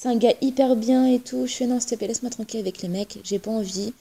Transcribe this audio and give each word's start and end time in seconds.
c'est 0.00 0.08
un 0.08 0.16
gars 0.16 0.32
hyper 0.40 0.76
bien 0.76 1.06
et 1.06 1.18
tout. 1.18 1.46
Je 1.46 1.52
fais 1.52 1.66
non, 1.66 1.78
s'il 1.78 1.90
te 1.90 1.94
plaît, 1.96 2.06
laisse-moi 2.06 2.30
tranquille 2.30 2.60
avec 2.60 2.80
les 2.80 2.88
mecs, 2.88 3.18
j'ai 3.22 3.38
pas 3.38 3.50
envie. 3.50 3.92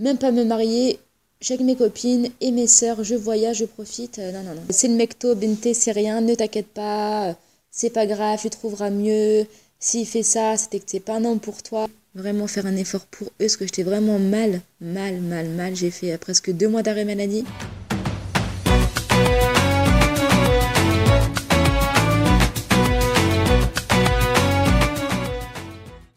Même 0.00 0.18
pas 0.18 0.32
me 0.32 0.42
marier, 0.42 0.98
j'ai 1.40 1.56
mes 1.58 1.76
copines 1.76 2.28
et 2.40 2.50
mes 2.50 2.66
sœurs, 2.66 3.04
je 3.04 3.14
voyage, 3.14 3.58
je 3.58 3.64
profite. 3.64 4.18
Euh, 4.18 4.32
non, 4.32 4.42
non, 4.42 4.54
non. 4.56 4.62
C'est 4.70 4.88
le 4.88 4.94
mecto, 4.94 5.36
Bente, 5.36 5.72
c'est 5.72 5.92
rien, 5.92 6.20
ne 6.20 6.34
t'inquiète 6.34 6.66
pas, 6.66 7.36
c'est 7.70 7.90
pas 7.90 8.04
grave, 8.04 8.40
tu 8.42 8.50
trouveras 8.50 8.90
mieux. 8.90 9.46
S'il 9.78 10.06
fait 10.06 10.24
ça, 10.24 10.56
c'était 10.56 10.80
que 10.80 10.86
c'est 10.88 10.98
pas 10.98 11.14
un 11.14 11.24
homme 11.24 11.38
pour 11.38 11.62
toi. 11.62 11.86
Vraiment 12.16 12.48
faire 12.48 12.66
un 12.66 12.74
effort 12.74 13.06
pour 13.06 13.28
eux, 13.28 13.32
parce 13.38 13.56
que 13.56 13.64
j'étais 13.64 13.84
vraiment 13.84 14.18
mal, 14.18 14.60
mal, 14.80 15.20
mal, 15.20 15.48
mal. 15.50 15.76
J'ai 15.76 15.92
fait 15.92 16.14
euh, 16.14 16.18
presque 16.18 16.50
deux 16.50 16.66
mois 16.66 16.82
d'arrêt 16.82 17.04
maladie. 17.04 17.44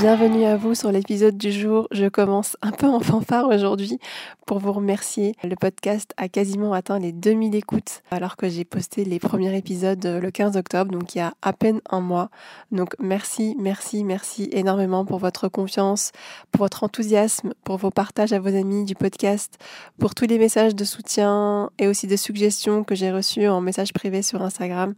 Bienvenue 0.00 0.46
à 0.46 0.56
vous 0.56 0.74
sur 0.74 0.90
l'épisode 0.90 1.36
du 1.36 1.52
jour. 1.52 1.86
Je 1.90 2.06
commence 2.06 2.56
un 2.62 2.70
peu 2.70 2.86
en 2.86 3.00
fanfare 3.00 3.48
aujourd'hui 3.48 3.98
pour 4.46 4.58
vous 4.58 4.72
remercier. 4.72 5.34
Le 5.44 5.56
podcast 5.56 6.14
a 6.16 6.30
quasiment 6.30 6.72
atteint 6.72 6.98
les 6.98 7.12
2000 7.12 7.54
écoutes 7.54 8.02
alors 8.10 8.38
que 8.38 8.48
j'ai 8.48 8.64
posté 8.64 9.04
les 9.04 9.18
premiers 9.18 9.54
épisodes 9.54 10.02
le 10.06 10.30
15 10.30 10.56
octobre, 10.56 10.90
donc 10.90 11.14
il 11.14 11.18
y 11.18 11.20
a 11.20 11.34
à 11.42 11.52
peine 11.52 11.82
un 11.90 12.00
mois. 12.00 12.30
Donc 12.72 12.94
merci, 12.98 13.54
merci, 13.60 14.02
merci 14.02 14.48
énormément 14.52 15.04
pour 15.04 15.18
votre 15.18 15.48
confiance, 15.48 16.12
pour 16.50 16.64
votre 16.64 16.82
enthousiasme, 16.82 17.52
pour 17.62 17.76
vos 17.76 17.90
partages 17.90 18.32
à 18.32 18.40
vos 18.40 18.56
amis 18.56 18.86
du 18.86 18.94
podcast, 18.94 19.58
pour 19.98 20.14
tous 20.14 20.26
les 20.26 20.38
messages 20.38 20.74
de 20.74 20.84
soutien 20.84 21.68
et 21.78 21.86
aussi 21.86 22.06
de 22.06 22.16
suggestions 22.16 22.84
que 22.84 22.94
j'ai 22.94 23.12
reçus 23.12 23.46
en 23.48 23.60
message 23.60 23.92
privé 23.92 24.22
sur 24.22 24.40
Instagram. 24.40 24.94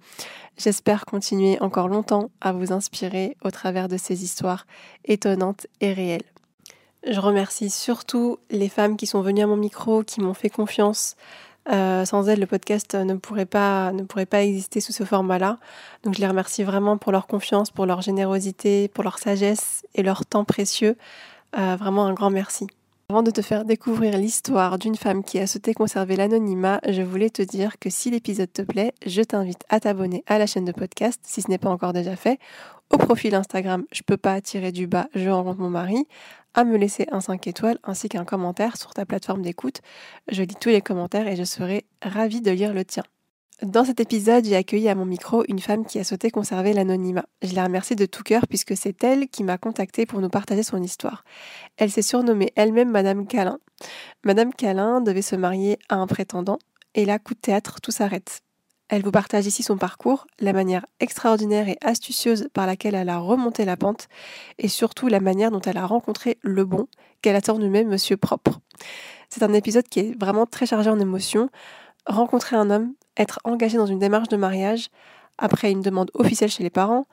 J'espère 0.56 1.06
continuer 1.06 1.60
encore 1.60 1.88
longtemps 1.88 2.30
à 2.40 2.52
vous 2.52 2.72
inspirer 2.72 3.36
au 3.42 3.50
travers 3.50 3.88
de 3.88 3.96
ces 3.96 4.22
histoires 4.22 4.66
étonnantes 5.04 5.66
et 5.80 5.92
réelles. 5.92 6.22
Je 7.06 7.18
remercie 7.18 7.70
surtout 7.70 8.38
les 8.50 8.68
femmes 8.68 8.96
qui 8.96 9.06
sont 9.06 9.22
venues 9.22 9.42
à 9.42 9.46
mon 9.46 9.56
micro, 9.56 10.04
qui 10.04 10.20
m'ont 10.20 10.34
fait 10.34 10.50
confiance. 10.50 11.16
Euh, 11.70 12.04
sans 12.04 12.28
elles, 12.28 12.40
le 12.40 12.46
podcast 12.46 12.94
ne 12.94 13.14
pourrait, 13.14 13.46
pas, 13.46 13.92
ne 13.92 14.02
pourrait 14.02 14.26
pas 14.26 14.42
exister 14.42 14.80
sous 14.80 14.92
ce 14.92 15.04
format-là. 15.04 15.58
Donc 16.04 16.14
je 16.14 16.20
les 16.20 16.26
remercie 16.26 16.64
vraiment 16.64 16.98
pour 16.98 17.12
leur 17.12 17.26
confiance, 17.26 17.70
pour 17.70 17.86
leur 17.86 18.02
générosité, 18.02 18.88
pour 18.88 19.04
leur 19.04 19.18
sagesse 19.18 19.84
et 19.94 20.02
leur 20.02 20.26
temps 20.26 20.44
précieux. 20.44 20.96
Euh, 21.58 21.76
vraiment 21.76 22.06
un 22.06 22.14
grand 22.14 22.30
merci. 22.30 22.66
Avant 23.12 23.22
de 23.22 23.30
te 23.30 23.42
faire 23.42 23.66
découvrir 23.66 24.16
l'histoire 24.16 24.78
d'une 24.78 24.94
femme 24.94 25.22
qui 25.22 25.38
a 25.38 25.46
souhaité 25.46 25.74
conserver 25.74 26.16
l'anonymat, 26.16 26.80
je 26.88 27.02
voulais 27.02 27.28
te 27.28 27.42
dire 27.42 27.78
que 27.78 27.90
si 27.90 28.10
l'épisode 28.10 28.50
te 28.50 28.62
plaît, 28.62 28.94
je 29.04 29.20
t'invite 29.20 29.62
à 29.68 29.80
t'abonner 29.80 30.24
à 30.26 30.38
la 30.38 30.46
chaîne 30.46 30.64
de 30.64 30.72
podcast 30.72 31.20
si 31.22 31.42
ce 31.42 31.50
n'est 31.50 31.58
pas 31.58 31.68
encore 31.68 31.92
déjà 31.92 32.16
fait, 32.16 32.38
au 32.88 32.96
profil 32.96 33.34
Instagram 33.34 33.84
Je 33.92 34.00
peux 34.02 34.16
pas 34.16 34.40
tirer 34.40 34.72
du 34.72 34.86
bas, 34.86 35.08
je 35.14 35.28
rencontre 35.28 35.60
mon 35.60 35.68
mari, 35.68 36.06
à 36.54 36.64
me 36.64 36.78
laisser 36.78 37.06
un 37.12 37.20
5 37.20 37.46
étoiles 37.48 37.78
ainsi 37.84 38.08
qu'un 38.08 38.24
commentaire 38.24 38.78
sur 38.78 38.94
ta 38.94 39.04
plateforme 39.04 39.42
d'écoute. 39.42 39.82
Je 40.30 40.42
lis 40.42 40.56
tous 40.58 40.70
les 40.70 40.80
commentaires 40.80 41.28
et 41.28 41.36
je 41.36 41.44
serai 41.44 41.84
ravie 42.00 42.40
de 42.40 42.50
lire 42.50 42.72
le 42.72 42.86
tien. 42.86 43.04
Dans 43.62 43.84
cet 43.84 44.00
épisode, 44.00 44.44
j'ai 44.44 44.56
accueilli 44.56 44.88
à 44.88 44.96
mon 44.96 45.04
micro 45.04 45.44
une 45.46 45.60
femme 45.60 45.86
qui 45.86 46.00
a 46.00 46.04
souhaité 46.04 46.32
conserver 46.32 46.72
l'anonymat. 46.72 47.26
Je 47.42 47.54
la 47.54 47.62
remercie 47.62 47.94
de 47.94 48.06
tout 48.06 48.24
cœur 48.24 48.48
puisque 48.48 48.76
c'est 48.76 49.04
elle 49.04 49.28
qui 49.28 49.44
m'a 49.44 49.56
contactée 49.56 50.04
pour 50.04 50.20
nous 50.20 50.28
partager 50.28 50.64
son 50.64 50.82
histoire. 50.82 51.22
Elle 51.76 51.92
s'est 51.92 52.02
surnommée 52.02 52.52
elle-même 52.56 52.90
Madame 52.90 53.24
Calin. 53.24 53.60
Madame 54.24 54.52
Calin 54.52 55.00
devait 55.00 55.22
se 55.22 55.36
marier 55.36 55.78
à 55.88 55.94
un 55.94 56.08
prétendant 56.08 56.58
et 56.96 57.04
là, 57.04 57.20
coup 57.20 57.34
de 57.34 57.38
théâtre, 57.38 57.80
tout 57.80 57.92
s'arrête. 57.92 58.40
Elle 58.88 59.04
vous 59.04 59.12
partage 59.12 59.46
ici 59.46 59.62
son 59.62 59.78
parcours, 59.78 60.26
la 60.40 60.52
manière 60.52 60.84
extraordinaire 60.98 61.68
et 61.68 61.78
astucieuse 61.82 62.48
par 62.52 62.66
laquelle 62.66 62.96
elle 62.96 63.10
a 63.10 63.18
remonté 63.18 63.64
la 63.64 63.76
pente 63.76 64.08
et 64.58 64.66
surtout 64.66 65.06
la 65.06 65.20
manière 65.20 65.52
dont 65.52 65.60
elle 65.60 65.78
a 65.78 65.86
rencontré 65.86 66.36
le 66.42 66.64
bon 66.64 66.88
qu'elle 67.22 67.36
a 67.36 67.40
surnommé 67.40 67.84
Monsieur 67.84 68.16
Propre. 68.16 68.58
C'est 69.30 69.44
un 69.44 69.52
épisode 69.52 69.86
qui 69.88 70.00
est 70.00 70.20
vraiment 70.20 70.46
très 70.46 70.66
chargé 70.66 70.90
en 70.90 70.98
émotions. 70.98 71.48
Rencontrer 72.06 72.56
un 72.56 72.68
homme, 72.68 72.94
être 73.16 73.40
engagé 73.44 73.76
dans 73.76 73.86
une 73.86 73.98
démarche 73.98 74.28
de 74.28 74.36
mariage 74.36 74.88
après 75.38 75.70
une 75.70 75.80
demande 75.80 76.10
officielle 76.14 76.50
chez 76.50 76.62
les 76.62 76.70
parents, 76.70 77.06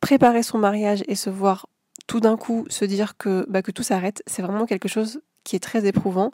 préparer 0.00 0.42
son 0.42 0.58
mariage 0.58 1.02
et 1.08 1.14
se 1.14 1.30
voir 1.30 1.66
tout 2.06 2.20
d'un 2.20 2.36
coup 2.36 2.64
se 2.68 2.84
dire 2.84 3.16
que, 3.16 3.46
bah, 3.48 3.62
que 3.62 3.70
tout 3.70 3.82
s'arrête, 3.82 4.22
c'est 4.26 4.42
vraiment 4.42 4.66
quelque 4.66 4.88
chose 4.88 5.20
qui 5.44 5.56
est 5.56 5.60
très 5.60 5.86
éprouvant. 5.86 6.30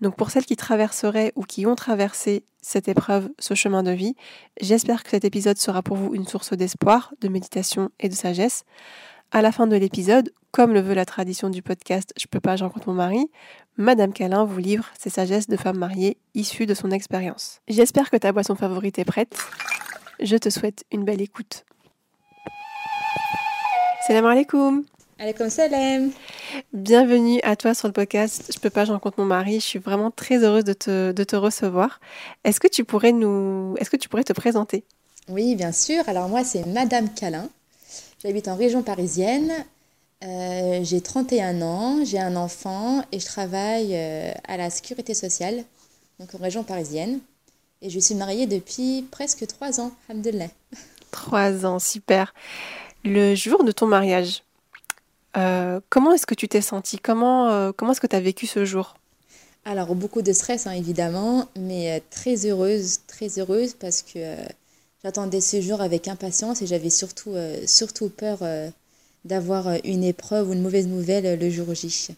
Donc 0.00 0.16
pour 0.16 0.30
celles 0.30 0.44
qui 0.44 0.56
traverseraient 0.56 1.32
ou 1.36 1.42
qui 1.42 1.66
ont 1.66 1.74
traversé 1.74 2.44
cette 2.60 2.88
épreuve, 2.88 3.30
ce 3.38 3.54
chemin 3.54 3.82
de 3.82 3.90
vie, 3.90 4.16
j'espère 4.60 5.04
que 5.04 5.10
cet 5.10 5.24
épisode 5.24 5.58
sera 5.58 5.82
pour 5.82 5.96
vous 5.96 6.14
une 6.14 6.26
source 6.26 6.52
d'espoir, 6.52 7.12
de 7.20 7.28
méditation 7.28 7.90
et 8.00 8.08
de 8.08 8.14
sagesse. 8.14 8.64
À 9.30 9.42
la 9.42 9.52
fin 9.52 9.66
de 9.66 9.76
l'épisode, 9.76 10.30
comme 10.54 10.72
le 10.72 10.80
veut 10.80 10.94
la 10.94 11.04
tradition 11.04 11.50
du 11.50 11.62
podcast 11.62 12.12
Je 12.16 12.28
peux 12.28 12.38
pas, 12.38 12.54
je 12.54 12.62
rencontre 12.62 12.88
mon 12.88 12.94
mari, 12.94 13.28
Madame 13.76 14.12
Calin 14.12 14.44
vous 14.44 14.58
livre 14.58 14.86
ses 14.96 15.10
sagesses 15.10 15.48
de 15.48 15.56
femme 15.56 15.76
mariée 15.76 16.16
issues 16.34 16.66
de 16.66 16.74
son 16.74 16.92
expérience. 16.92 17.60
J'espère 17.66 18.08
que 18.08 18.16
ta 18.16 18.30
boisson 18.30 18.54
favorite 18.54 19.00
est 19.00 19.04
prête. 19.04 19.36
Je 20.20 20.36
te 20.36 20.50
souhaite 20.50 20.84
une 20.92 21.04
belle 21.04 21.20
écoute. 21.20 21.64
Salam 24.06 24.26
alaikum 24.26 24.84
Alaikum 25.18 25.50
salam 25.50 26.12
Bienvenue 26.72 27.40
à 27.42 27.56
toi 27.56 27.74
sur 27.74 27.88
le 27.88 27.92
podcast 27.92 28.52
Je 28.54 28.60
peux 28.60 28.70
pas, 28.70 28.84
je 28.84 28.92
rencontre 28.92 29.18
mon 29.18 29.26
mari. 29.26 29.54
Je 29.54 29.66
suis 29.66 29.80
vraiment 29.80 30.12
très 30.12 30.44
heureuse 30.44 30.62
de 30.62 30.72
te, 30.72 31.10
de 31.10 31.24
te 31.24 31.34
recevoir. 31.34 31.98
Est-ce 32.44 32.60
que 32.60 32.68
tu 32.68 32.84
pourrais 32.84 33.10
nous, 33.10 33.74
est-ce 33.80 33.90
que 33.90 33.96
tu 33.96 34.08
pourrais 34.08 34.22
te 34.22 34.32
présenter? 34.32 34.84
Oui, 35.28 35.56
bien 35.56 35.72
sûr. 35.72 36.08
Alors 36.08 36.28
moi, 36.28 36.44
c'est 36.44 36.64
Madame 36.64 37.12
Calin. 37.12 37.48
J'habite 38.22 38.46
en 38.46 38.54
région 38.54 38.84
parisienne. 38.84 39.52
Euh, 40.24 40.80
j'ai 40.82 41.00
31 41.00 41.60
ans, 41.60 42.04
j'ai 42.04 42.18
un 42.18 42.36
enfant 42.36 43.04
et 43.12 43.20
je 43.20 43.26
travaille 43.26 43.90
euh, 43.92 44.32
à 44.48 44.56
la 44.56 44.70
sécurité 44.70 45.12
sociale, 45.12 45.64
donc 46.18 46.34
en 46.34 46.38
région 46.38 46.64
parisienne. 46.64 47.20
Et 47.82 47.90
je 47.90 47.98
suis 47.98 48.14
mariée 48.14 48.46
depuis 48.46 49.06
presque 49.10 49.46
trois 49.46 49.80
ans, 49.80 49.92
Alhamdulillah. 50.08 50.48
Trois 51.10 51.66
ans, 51.66 51.78
super. 51.78 52.32
Le 53.04 53.34
jour 53.34 53.64
de 53.64 53.72
ton 53.72 53.86
mariage, 53.86 54.42
euh, 55.36 55.80
comment 55.90 56.12
est-ce 56.12 56.26
que 56.26 56.34
tu 56.34 56.48
t'es 56.48 56.62
sentie? 56.62 56.98
Comment, 56.98 57.72
comment 57.72 57.92
est-ce 57.92 58.00
que 58.00 58.06
tu 58.06 58.16
as 58.16 58.20
vécu 58.20 58.46
ce 58.46 58.64
jour? 58.64 58.96
Alors, 59.66 59.94
beaucoup 59.94 60.22
de 60.22 60.32
stress, 60.32 60.66
hein, 60.66 60.72
évidemment, 60.72 61.48
mais 61.56 62.02
très 62.10 62.46
heureuse, 62.46 63.00
très 63.06 63.38
heureuse 63.38 63.74
parce 63.74 64.02
que 64.02 64.36
j'attendais 65.02 65.40
ce 65.40 65.60
jour 65.60 65.82
avec 65.82 66.08
impatience 66.08 66.62
et 66.62 66.66
j'avais 66.66 66.90
surtout, 66.90 67.34
surtout 67.66 68.08
peur 68.08 68.38
d'avoir 69.24 69.68
euh, 69.68 69.76
une 69.84 70.04
épreuve 70.04 70.50
ou 70.50 70.52
une 70.52 70.62
mauvaise 70.62 70.86
nouvelle 70.86 71.26
euh, 71.26 71.36
le 71.36 71.50
jour 71.50 71.74
J. 71.74 72.08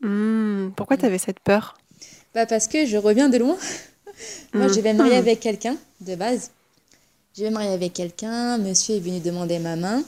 Hmm, 0.00 0.70
pourquoi 0.76 0.96
tu 0.96 1.04
avais 1.04 1.18
cette 1.18 1.40
peur? 1.40 1.76
Bah 2.34 2.46
Parce 2.46 2.66
que 2.66 2.86
je 2.86 2.96
reviens 2.96 3.28
de 3.28 3.38
loin. 3.38 3.56
Moi, 4.54 4.68
je 4.68 4.80
vais 4.80 4.92
me 4.92 4.98
marier 4.98 5.16
hmm. 5.16 5.18
avec 5.18 5.40
quelqu'un, 5.40 5.76
de 6.00 6.14
base. 6.14 6.50
Je 7.36 7.42
vais 7.42 7.50
me 7.50 7.54
marier 7.54 7.70
avec 7.70 7.92
quelqu'un, 7.92 8.58
monsieur 8.58 8.96
est 8.96 9.00
venu 9.00 9.20
demander 9.20 9.58
ma 9.58 9.76
main. 9.76 10.02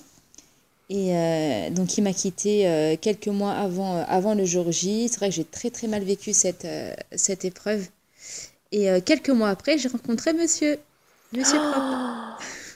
Et 0.90 1.16
euh, 1.16 1.70
donc, 1.70 1.96
il 1.96 2.02
m'a 2.02 2.12
quitté 2.12 2.98
quelques 3.00 3.28
mois 3.28 3.52
avant, 3.52 4.04
avant 4.06 4.34
le 4.34 4.44
jour 4.44 4.70
J. 4.70 5.08
C'est 5.08 5.16
vrai 5.16 5.30
que 5.30 5.34
j'ai 5.34 5.44
très, 5.44 5.70
très 5.70 5.86
mal 5.86 6.04
vécu 6.04 6.34
cette, 6.34 6.66
cette 7.12 7.46
épreuve. 7.46 7.86
Et 8.70 8.88
quelques 9.00 9.30
mois 9.30 9.48
après, 9.48 9.78
j'ai 9.78 9.88
rencontré 9.88 10.34
monsieur. 10.34 10.78
Monsieur 11.32 11.58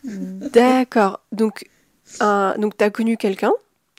D'accord. 0.53 1.21
Donc, 1.33 1.67
donc, 2.59 2.77
tu 2.77 2.85
as 2.85 2.91
connu 2.91 3.17
quelqu'un 3.17 3.53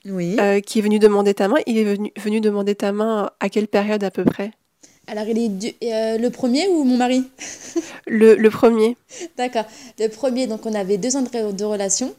Oui. 0.04 0.36
euh, 0.40 0.60
qui 0.60 0.78
est 0.78 0.82
venu 0.82 0.98
demander 0.98 1.34
ta 1.34 1.48
main. 1.48 1.56
Il 1.66 1.78
est 1.78 1.84
venu, 1.84 2.12
venu 2.16 2.40
demander 2.40 2.74
ta 2.74 2.92
main 2.92 3.30
à 3.40 3.48
quelle 3.48 3.68
période 3.68 4.04
à 4.04 4.10
peu 4.10 4.24
près? 4.24 4.52
Alors, 5.06 5.24
il 5.26 5.38
est 5.38 5.48
du- 5.48 5.74
euh, 5.82 6.18
le 6.18 6.30
premier 6.30 6.68
ou 6.68 6.84
mon 6.84 6.96
mari? 6.96 7.24
Le, 8.06 8.34
le 8.36 8.50
premier. 8.50 8.96
D'accord. 9.36 9.64
Le 9.98 10.08
premier, 10.08 10.46
donc 10.46 10.66
on 10.66 10.74
avait 10.74 10.98
deux 10.98 11.16
ans 11.16 11.22
de, 11.22 11.52
de 11.52 11.64
relation. 11.64 12.14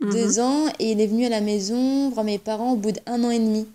Mhm. 0.00 0.10
Deux 0.10 0.40
ans, 0.40 0.66
et 0.78 0.92
il 0.92 1.00
est 1.00 1.06
venu 1.06 1.24
à 1.26 1.28
la 1.28 1.40
maison 1.40 2.10
voir 2.10 2.24
mes 2.24 2.38
parents 2.38 2.72
au 2.72 2.76
bout 2.76 2.92
d'un 2.92 3.22
an 3.24 3.30
et 3.30 3.38
demi. 3.38 3.66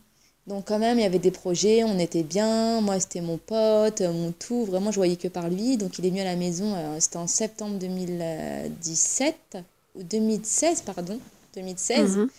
Donc 0.48 0.66
quand 0.68 0.80
même, 0.80 0.98
il 0.98 1.04
y 1.04 1.06
avait 1.06 1.20
des 1.20 1.32
projets, 1.32 1.84
on 1.84 2.00
était 2.00 2.24
bien, 2.24 2.82
moi 2.82 3.00
c'était 3.00 3.22
mon 3.22 3.38
pote, 3.38 4.02
euh, 4.02 4.12
mon 4.12 4.32
tout, 4.32 4.66
vraiment 4.66 4.92
je 4.92 4.96
voyais 4.98 5.16
que 5.16 5.28
par 5.28 5.48
lui. 5.48 5.78
Donc 5.78 5.98
il 6.00 6.06
est 6.06 6.10
venu 6.10 6.22
à 6.22 6.26
la 6.26 6.36
maison, 6.36 6.74
euh, 6.76 6.98
c'était 7.00 7.18
en 7.18 7.28
septembre 7.28 7.78
2017, 7.80 9.58
ou 9.96 10.04
2016, 10.04 10.82
pardon, 10.82 11.20
2016. 11.56 12.18
Mhm. 12.18 12.30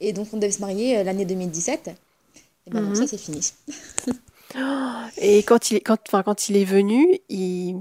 Et 0.00 0.12
donc 0.12 0.28
on 0.32 0.36
devait 0.38 0.52
se 0.52 0.60
marier 0.60 0.98
euh, 0.98 1.04
l'année 1.04 1.24
2017. 1.24 1.90
Et 2.66 2.70
ben 2.70 2.82
Mhm. 2.82 2.94
ça 2.94 3.06
c'est 3.06 3.18
fini. 3.18 3.40
Et 5.18 5.42
quand 5.44 5.70
il, 5.70 5.76
est- 5.76 5.80
quand, 5.80 5.96
enfin, 6.08 6.22
quand 6.22 6.48
il 6.48 6.56
est 6.56 6.64
venu, 6.64 7.18
il, 7.28 7.76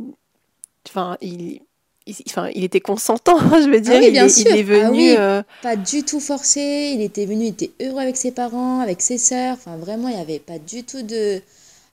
enfin, 0.88 1.18
il, 1.22 1.62
il, 2.06 2.16
enfin, 2.28 2.50
il 2.54 2.64
était 2.64 2.80
consentant, 2.80 3.40
je 3.62 3.70
veux 3.70 3.82
dire. 3.82 3.96
oui, 4.00 4.06
il, 4.08 4.12
bien 4.12 4.26
est, 4.26 4.30
sûr. 4.30 4.46
il 4.52 4.58
est 4.58 4.64
venu. 4.64 4.86
Ah 4.86 4.92
oui. 4.92 5.16
euh, 5.18 5.44
Pas 5.64 5.76
du 5.76 6.04
tout 6.04 6.20
forcé, 6.20 6.92
il 6.94 7.02
était 7.02 7.26
venu, 7.26 7.46
il 7.46 7.50
était 7.50 7.72
heureux 7.82 8.00
avec 8.02 8.18
ses 8.18 8.32
parents, 8.32 8.82
avec 8.82 9.02
ses 9.02 9.18
sœurs. 9.18 9.56
Enfin 9.56 9.78
vraiment, 9.78 10.10
il 10.10 10.16
n'y 10.16 10.22
avait 10.22 10.40
pas 10.40 10.60
du 10.60 10.84
tout 10.84 11.02
de... 11.02 11.42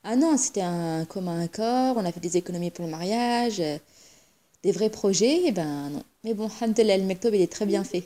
Ah 0.05 0.15
non, 0.15 0.37
c'était 0.37 0.61
un 0.63 1.05
commun 1.07 1.41
accord, 1.41 1.97
on 1.97 2.05
a 2.05 2.13
fait 2.13 2.21
des 2.21 2.37
économies 2.37 2.71
pour 2.71 2.85
le 2.85 2.91
mariage, 2.91 3.61
euh, 3.61 3.79
des 4.63 4.73
vrais 4.73 4.91
projets, 4.91 5.47
et 5.47 5.53
ben 5.53 5.89
non. 5.91 6.03
Mais 6.23 6.35
bon, 6.35 6.49
Alhamdoulilah, 6.61 6.99
le 6.99 7.05
mektob, 7.05 7.35
il 7.35 7.41
est 7.41 7.51
très 7.53 7.67
bien 7.67 7.83
fait. 7.83 8.05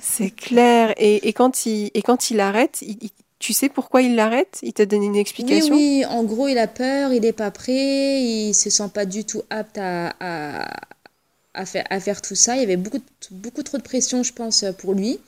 C'est 0.00 0.30
clair. 0.30 0.94
Et, 0.96 1.28
et 1.28 1.32
quand 1.32 1.66
il, 1.66 1.90
et 1.94 2.02
quand 2.02 2.30
il 2.30 2.40
arrête, 2.40 2.78
il- 2.82 2.98
il- 3.02 3.10
tu 3.38 3.52
sais 3.52 3.68
pourquoi 3.68 4.02
il 4.02 4.14
l'arrête? 4.14 4.60
Il 4.62 4.72
t'a 4.72 4.86
donné 4.86 5.06
une 5.06 5.16
Oui, 5.16 5.20
explication? 5.20 5.74
oui, 5.74 6.04
en 6.08 6.22
gros, 6.24 6.46
il 6.48 6.58
a 6.58 6.66
peur, 6.68 7.12
il 7.12 7.22
n'est 7.22 7.32
pas 7.32 7.50
prêt, 7.50 8.22
il 8.22 8.54
se 8.54 8.70
sent 8.70 8.88
pas 8.92 9.04
du 9.06 9.24
tout 9.24 9.42
apte 9.50 9.78
à, 9.78 10.14
à, 10.20 10.68
à 11.54 11.66
faire, 11.66 11.84
à 11.90 12.00
faire 12.00 12.22
tout 12.22 12.34
ça. 12.34 12.56
Il 12.56 12.60
y 12.60 12.64
avait 12.64 12.76
beaucoup, 12.76 13.00
beaucoup 13.30 13.62
trop 13.62 13.78
de 13.78 13.82
pression, 13.82 14.22
je 14.22 14.32
pense, 14.32 14.64
pour 14.78 14.94
lui. 14.94 15.18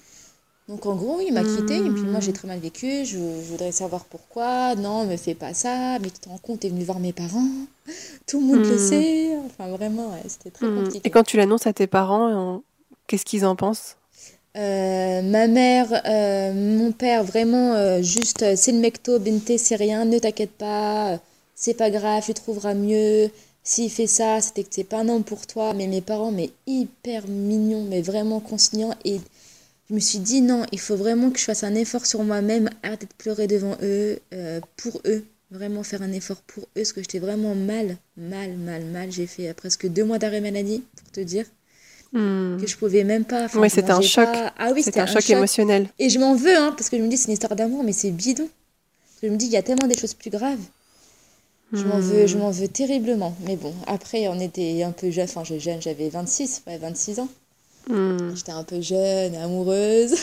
Donc 0.68 0.86
en 0.86 0.96
gros, 0.96 1.20
il 1.20 1.32
m'a 1.32 1.44
quitté, 1.44 1.86
et 1.86 1.90
puis 1.90 2.06
moi 2.08 2.20
j'ai 2.20 2.32
très 2.32 2.48
mal 2.48 2.58
vécu, 2.60 3.04
je, 3.04 3.18
je 3.18 3.50
voudrais 3.50 3.72
savoir 3.72 4.04
pourquoi, 4.06 4.74
non, 4.76 5.06
me 5.06 5.16
fais 5.18 5.34
pas 5.34 5.54
ça, 5.54 5.98
mais 6.00 6.10
tu 6.10 6.20
te 6.20 6.28
rends 6.30 6.38
compte, 6.38 6.60
t'es 6.60 6.70
venu 6.70 6.84
voir 6.84 7.00
mes 7.00 7.12
parents, 7.12 7.48
tout 8.26 8.40
le 8.40 8.46
monde 8.46 8.66
le 8.66 8.74
Hmm. 8.74 8.78
sait, 8.78 9.36
enfin 9.46 9.68
vraiment, 9.68 10.08
ouais, 10.12 10.22
c'était 10.26 10.50
très 10.50 10.66
Mhm. 10.66 10.74
compliqué. 10.76 11.00
Et 11.04 11.10
quand 11.10 11.24
tu 11.24 11.36
l'annonces 11.36 11.66
à 11.66 11.72
tes 11.74 11.86
parents, 11.86 12.30
on- 12.32 12.62
qu'est-ce 13.08 13.26
qu'ils 13.26 13.44
en 13.44 13.56
pensent? 13.56 13.96
Euh, 14.56 15.22
ma 15.22 15.48
mère, 15.48 15.88
euh, 16.06 16.52
mon 16.52 16.92
père, 16.92 17.24
vraiment, 17.24 17.74
euh, 17.74 18.02
juste, 18.02 18.54
c'est 18.54 18.70
le 18.70 18.78
mecto, 18.78 19.18
Bente, 19.18 19.58
c'est 19.58 19.74
rien, 19.74 20.04
ne 20.04 20.18
t'inquiète 20.18 20.52
pas, 20.52 21.20
c'est 21.56 21.74
pas 21.74 21.90
grave, 21.90 22.22
tu 22.24 22.34
trouveras 22.34 22.74
mieux. 22.74 23.30
S'il 23.64 23.90
fait 23.90 24.06
ça, 24.06 24.40
c'était 24.40 24.62
que 24.62 24.68
c'est 24.70 24.84
pas 24.84 24.98
un 24.98 25.08
homme 25.08 25.24
pour 25.24 25.46
toi. 25.46 25.72
Mais 25.74 25.86
mes 25.88 26.02
parents, 26.02 26.30
mais 26.30 26.50
hyper 26.66 27.26
mignons, 27.28 27.84
mais 27.88 28.02
vraiment 28.02 28.38
conciliants. 28.40 28.94
Et 29.04 29.20
je 29.88 29.94
me 29.94 30.00
suis 30.00 30.18
dit, 30.20 30.40
non, 30.40 30.64
il 30.70 30.78
faut 30.80 30.96
vraiment 30.96 31.30
que 31.30 31.38
je 31.38 31.44
fasse 31.44 31.64
un 31.64 31.74
effort 31.74 32.06
sur 32.06 32.22
moi-même, 32.22 32.70
arrêter 32.82 33.06
de 33.06 33.14
pleurer 33.16 33.46
devant 33.46 33.76
eux, 33.82 34.18
pour 34.76 35.00
eux. 35.06 35.24
Vraiment 35.50 35.82
faire 35.82 36.02
un 36.02 36.12
effort 36.12 36.42
pour 36.46 36.64
eux, 36.64 36.68
parce 36.74 36.92
que 36.92 37.00
j'étais 37.00 37.18
vraiment 37.18 37.54
mal, 37.54 37.96
mal, 38.16 38.52
mal, 38.56 38.84
mal. 38.84 39.10
J'ai 39.10 39.26
fait 39.26 39.52
presque 39.54 39.86
deux 39.88 40.04
mois 40.04 40.18
d'arrêt 40.18 40.40
maladie, 40.40 40.82
pour 40.96 41.10
te 41.10 41.20
dire, 41.20 41.46
Mhm. 42.14 42.58
que 42.60 42.66
je 42.66 42.76
pouvais 42.76 43.04
même 43.04 43.24
pas. 43.24 43.46
Ouais, 43.54 43.68
je 43.68 43.74
c'était 43.74 43.90
un 43.90 44.00
choc. 44.00 44.24
pas. 44.24 44.52
Ah 44.58 44.70
oui, 44.72 44.82
C'était 44.82 45.00
un 45.00 45.06
choc 45.06 45.28
émotionnel. 45.28 45.88
et 45.98 46.08
je 46.08 46.18
m'en 46.18 46.34
veux, 46.34 46.56
hein, 46.56 46.72
parce 46.76 46.88
que 46.88 46.96
je 46.96 47.02
me 47.02 47.08
dis, 47.08 47.16
c'est 47.16 47.26
une 47.26 47.32
histoire 47.34 47.56
d'amour, 47.56 47.82
mais 47.84 47.92
c'est 47.92 48.10
bidon. 48.12 48.48
Je 49.22 49.28
me 49.28 49.36
dis, 49.36 49.46
il 49.46 49.52
y 49.52 49.56
a 49.56 49.62
tellement 49.62 49.88
des 49.88 49.96
choses 49.98 50.14
plus 50.14 50.30
graves. 50.30 50.60
Je 51.72 51.82
m'en 51.84 51.98
veux, 51.98 52.26
je 52.28 52.38
m'en 52.38 52.50
veux 52.52 52.68
terriblement. 52.68 53.34
Mais 53.46 53.56
bon, 53.56 53.74
après, 53.88 54.28
on 54.28 54.38
était 54.38 54.82
un 54.84 54.92
peu 54.92 55.10
jeune. 55.10 55.24
Enfin, 55.24 55.42
jeune, 55.42 55.82
j'avais 55.82 56.08
26, 56.08 56.62
ouais, 56.68 56.78
26 56.78 57.18
ans. 57.18 57.28
Mhm. 57.90 58.36
J'étais 58.36 58.52
un 58.52 58.62
peu 58.64 58.80
jeune, 58.80 59.34
amoureuse. 59.34 60.14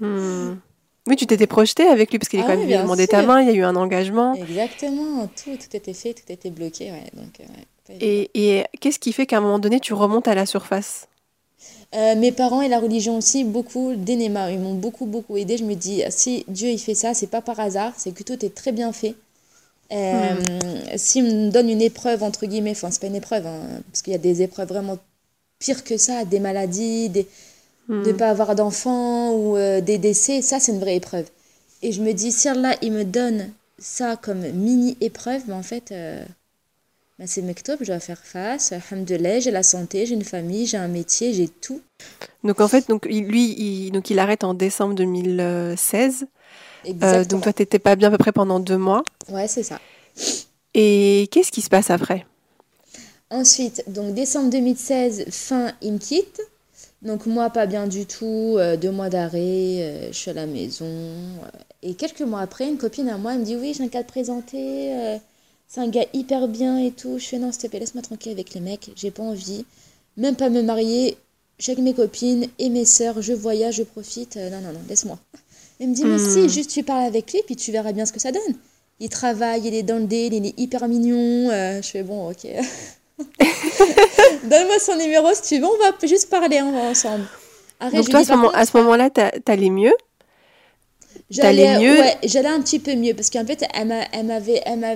Oui, 1.06 1.16
tu 1.16 1.26
t'étais 1.26 1.46
projetée 1.46 1.86
avec 1.86 2.10
lui 2.10 2.18
parce 2.18 2.30
qu'il 2.30 2.40
est 2.40 2.44
Ah 2.44 2.46
quand 2.46 2.56
oui, 2.58 2.66
même 2.66 2.82
demander 2.82 3.06
ta 3.06 3.22
main, 3.22 3.42
il 3.42 3.46
y 3.46 3.50
a 3.50 3.54
eu 3.54 3.62
un 3.62 3.76
engagement. 3.76 4.32
Exactement, 4.34 5.26
tout, 5.26 5.54
tout 5.58 5.76
était 5.76 5.92
fait, 5.92 6.14
tout 6.14 6.22
était 6.32 6.48
bloqué. 6.48 6.90
Ouais, 6.90 7.04
donc, 7.12 7.40
euh, 7.40 7.94
ouais, 7.98 8.28
et 8.40 8.64
qu'est-ce 8.80 8.98
qui 8.98 9.12
fait 9.12 9.26
qu'à 9.26 9.36
un 9.36 9.40
moment 9.42 9.58
donné, 9.58 9.80
tu 9.80 9.92
remontes 9.92 10.28
à 10.28 10.34
la 10.34 10.46
surface? 10.46 11.06
Euh, 11.94 12.16
mes 12.16 12.32
parents 12.32 12.60
et 12.60 12.68
la 12.68 12.80
religion 12.80 13.16
aussi, 13.18 13.44
beaucoup 13.44 13.94
d'énéma, 13.94 14.50
ils 14.50 14.58
m'ont 14.58 14.74
beaucoup, 14.74 15.06
beaucoup 15.06 15.36
aidé. 15.36 15.56
Je 15.56 15.64
me 15.64 15.74
dis, 15.74 16.02
si 16.10 16.44
Dieu 16.48 16.68
il 16.68 16.78
fait 16.78 16.94
ça, 16.94 17.14
c'est 17.14 17.28
pas 17.28 17.40
par 17.40 17.60
hasard, 17.60 17.92
c'est 17.96 18.12
que 18.12 18.24
tout 18.24 18.44
est 18.44 18.54
très 18.54 18.72
bien 18.72 18.92
fait. 18.92 19.14
Euh, 19.92 20.34
S'il 20.96 21.24
me 21.24 21.50
donne 21.50 21.68
une 21.70 21.82
épreuve, 21.82 22.22
entre 22.22 22.46
guillemets, 22.46 22.72
enfin, 22.72 22.90
c'est 22.90 23.00
pas 23.00 23.06
une 23.06 23.14
épreuve, 23.14 23.46
hein, 23.46 23.60
parce 23.90 24.02
qu'il 24.02 24.12
y 24.12 24.16
a 24.16 24.18
des 24.18 24.42
épreuves 24.42 24.68
vraiment 24.68 24.98
pires 25.58 25.84
que 25.84 25.96
ça, 25.96 26.24
des 26.24 26.40
maladies, 26.40 27.10
des, 27.10 27.28
de 27.88 27.94
ne 27.94 28.12
pas 28.12 28.30
avoir 28.30 28.54
d'enfants 28.54 29.32
ou 29.32 29.56
euh, 29.56 29.80
des 29.80 29.98
décès, 29.98 30.42
ça 30.42 30.58
c'est 30.58 30.72
une 30.72 30.80
vraie 30.80 30.96
épreuve. 30.96 31.26
Et 31.82 31.92
je 31.92 32.02
me 32.02 32.12
dis, 32.12 32.32
si 32.32 32.48
Allah 32.48 32.74
il 32.82 32.92
me 32.92 33.04
donne 33.04 33.50
ça 33.78 34.16
comme 34.16 34.40
mini 34.52 34.96
épreuve, 35.00 35.42
ben, 35.46 35.54
en 35.54 35.62
fait, 35.62 35.92
euh, 35.92 36.24
ben, 37.18 37.26
c'est 37.26 37.42
Mektob, 37.42 37.78
je 37.80 37.86
dois 37.86 38.00
faire 38.00 38.18
face. 38.18 38.72
Alhamdoulilah, 38.72 39.40
j'ai 39.40 39.50
la 39.50 39.62
santé, 39.62 40.06
j'ai 40.06 40.14
une 40.14 40.24
famille, 40.24 40.66
j'ai 40.66 40.76
un 40.76 40.88
métier, 40.88 41.32
j'ai 41.32 41.48
tout. 41.48 41.80
Donc 42.42 42.60
en 42.60 42.68
fait, 42.68 42.88
donc, 42.88 43.06
lui, 43.06 43.54
il, 43.56 43.90
donc, 43.92 44.10
il 44.10 44.18
arrête 44.18 44.44
en 44.44 44.54
décembre 44.54 44.94
2016. 44.94 46.26
Euh, 47.02 47.24
donc 47.24 47.42
toi, 47.42 47.52
t'étais 47.52 47.78
pas 47.78 47.96
bien 47.96 48.08
à 48.08 48.10
peu 48.10 48.18
près 48.18 48.32
pendant 48.32 48.60
deux 48.60 48.78
mois. 48.78 49.04
Ouais, 49.28 49.48
c'est 49.48 49.62
ça. 49.62 49.80
Et 50.74 51.28
qu'est-ce 51.30 51.52
qui 51.52 51.62
se 51.62 51.70
passe 51.70 51.90
après? 51.90 52.26
Ensuite, 53.30 53.84
donc 53.88 54.14
décembre 54.14 54.50
2016, 54.50 55.26
fin, 55.30 55.72
il 55.82 55.94
me 55.94 55.98
quitte. 55.98 56.40
Donc 57.02 57.26
moi, 57.26 57.50
pas 57.50 57.66
bien 57.66 57.86
du 57.86 58.06
tout, 58.06 58.56
euh, 58.56 58.76
deux 58.76 58.90
mois 58.90 59.10
d'arrêt, 59.10 59.38
euh, 59.38 60.08
je 60.08 60.16
suis 60.16 60.30
à 60.30 60.34
la 60.34 60.46
maison. 60.46 60.88
et 61.82 61.94
quelques 61.94 62.22
mois 62.22 62.40
après, 62.40 62.66
une 62.66 62.78
copine 62.78 63.08
à 63.08 63.18
moi, 63.18 63.34
elle 63.34 63.40
me 63.40 63.44
dit, 63.44 63.56
oui, 63.56 63.74
j'ai 63.76 63.84
un 63.84 63.88
cas 63.88 64.02
de 64.02 64.06
présenter, 64.08 64.94
euh, 64.94 65.16
c'est 65.74 65.80
un 65.80 65.88
gars 65.88 66.04
hyper 66.12 66.46
bien 66.46 66.78
et 66.78 66.92
tout. 66.92 67.18
Je 67.18 67.24
fais, 67.26 67.38
non, 67.38 67.50
s'il 67.50 67.62
te 67.62 67.66
plaît, 67.66 67.80
laisse-moi 67.80 68.02
tranquille 68.02 68.30
avec 68.30 68.54
les 68.54 68.60
mecs, 68.60 68.90
j'ai 68.94 69.10
pas 69.10 69.24
envie. 69.24 69.64
Même 70.16 70.36
pas 70.36 70.48
me 70.48 70.62
marier, 70.62 71.16
avec 71.58 71.78
mes 71.78 71.94
copines 71.94 72.46
et 72.60 72.68
mes 72.68 72.84
sœurs, 72.84 73.20
je 73.20 73.32
voyage, 73.32 73.74
je 73.76 73.82
profite. 73.82 74.36
euh, 74.36 74.50
non, 74.50 74.60
non, 74.60 74.72
non, 74.72 74.78
laisse-moi. 74.88 75.18
Elle 75.80 75.88
me 75.88 75.94
dit, 75.94 76.04
mais 76.06 76.18
si, 76.18 76.48
juste 76.48 76.70
tu 76.70 76.84
parles 76.84 77.04
avec 77.06 77.32
lui, 77.32 77.40
puis 77.44 77.56
tu 77.56 77.72
verras 77.72 77.90
bien 77.92 78.06
ce 78.06 78.12
que 78.12 78.20
ça 78.20 78.30
donne. 78.30 78.54
Il 79.00 79.08
travaille, 79.08 79.66
il 79.66 79.74
est 79.74 79.82
dans 79.82 79.98
le 79.98 80.04
deal, 80.06 80.32
il 80.34 80.46
est 80.46 80.54
hyper 80.56 80.86
mignon. 80.86 81.50
euh, 81.50 81.82
je 81.82 81.88
fais, 81.88 82.04
bon, 82.04 82.30
ok. 82.30 82.46
Donne-moi 84.44 84.78
son 84.78 84.96
numéro 84.96 85.26
si 85.34 85.42
tu 85.42 85.58
veux, 85.58 85.66
on 85.66 85.78
va 85.78 86.06
juste 86.06 86.30
parler 86.30 86.60
va 86.60 86.78
ensemble. 86.78 87.24
Arrête, 87.80 87.94
Donc 87.96 88.10
toi, 88.10 88.20
à 88.54 88.64
ce, 88.64 88.76
moment-là, 88.76 89.10
t'a- 89.10 89.32
t'allais 89.40 89.70
mieux? 89.70 89.94
J'allais 91.34 91.78
mieux? 91.78 92.00
Ouais, 92.00 92.16
j'allais 92.24 92.48
un 92.48 92.62
petit 92.62 92.78
peu 92.78 92.94
mieux 92.94 93.14
parce 93.14 93.30
qu'en 93.30 93.44
fait, 93.44 93.64
elle 93.74 93.88
m'a, 93.88 94.04
elle 94.12 94.26
m'avait, 94.26 94.62
elle 94.64 94.78
m'a, 94.78 94.92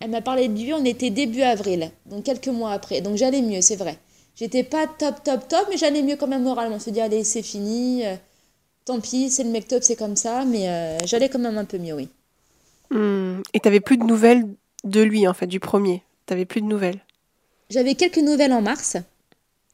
elle 0.00 0.10
m'a 0.10 0.20
parlé 0.20 0.48
de 0.48 0.58
lui, 0.58 0.72
on 0.72 0.84
était 0.84 1.10
début 1.10 1.42
avril, 1.42 1.90
donc 2.06 2.24
quelques 2.24 2.48
mois 2.48 2.72
après. 2.72 3.00
Donc 3.00 3.16
j'allais 3.16 3.42
mieux, 3.42 3.60
c'est 3.60 3.76
vrai. 3.76 3.96
J'étais 4.36 4.62
pas 4.62 4.86
top, 4.86 5.22
top, 5.24 5.48
top, 5.48 5.66
mais 5.70 5.76
j'allais 5.76 6.02
mieux 6.02 6.16
quand 6.16 6.26
même 6.26 6.42
moralement. 6.42 6.76
On 6.76 6.80
se 6.80 6.90
dit, 6.90 7.00
allez, 7.00 7.22
c'est 7.24 7.42
fini, 7.42 8.04
euh, 8.06 8.14
tant 8.84 8.98
pis, 9.00 9.30
c'est 9.30 9.44
le 9.44 9.50
mec 9.50 9.68
top, 9.68 9.82
c'est 9.82 9.96
comme 9.96 10.16
ça, 10.16 10.44
mais 10.44 10.68
euh, 10.68 10.98
j'allais 11.04 11.28
quand 11.28 11.38
même 11.38 11.58
un 11.58 11.64
peu 11.66 11.78
mieux, 11.78 11.94
oui. 11.94 12.08
Hmm. 12.90 13.40
Et 13.54 13.60
t'avais 13.60 13.80
plus 13.80 13.96
de 13.98 14.04
nouvelles 14.04 14.44
de 14.84 15.00
lui, 15.00 15.26
en 15.28 15.34
fait, 15.34 15.46
du 15.46 15.60
premier? 15.60 16.02
T'avais 16.26 16.44
plus 16.44 16.60
de 16.60 16.66
nouvelles? 16.66 17.00
J'avais 17.70 17.94
quelques 17.94 18.18
nouvelles 18.18 18.52
en 18.52 18.62
mars. 18.62 18.96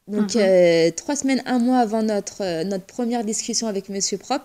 Donc, 0.07 0.35
Mhm. 0.35 0.41
euh, 0.41 0.91
trois 0.91 1.15
semaines, 1.15 1.41
un 1.45 1.59
mois 1.59 1.77
avant 1.79 2.01
notre, 2.01 2.41
euh, 2.43 2.63
notre 2.63 2.85
première 2.85 3.23
discussion 3.23 3.67
avec 3.67 3.89
Monsieur 3.89 4.17
Prop. 4.17 4.41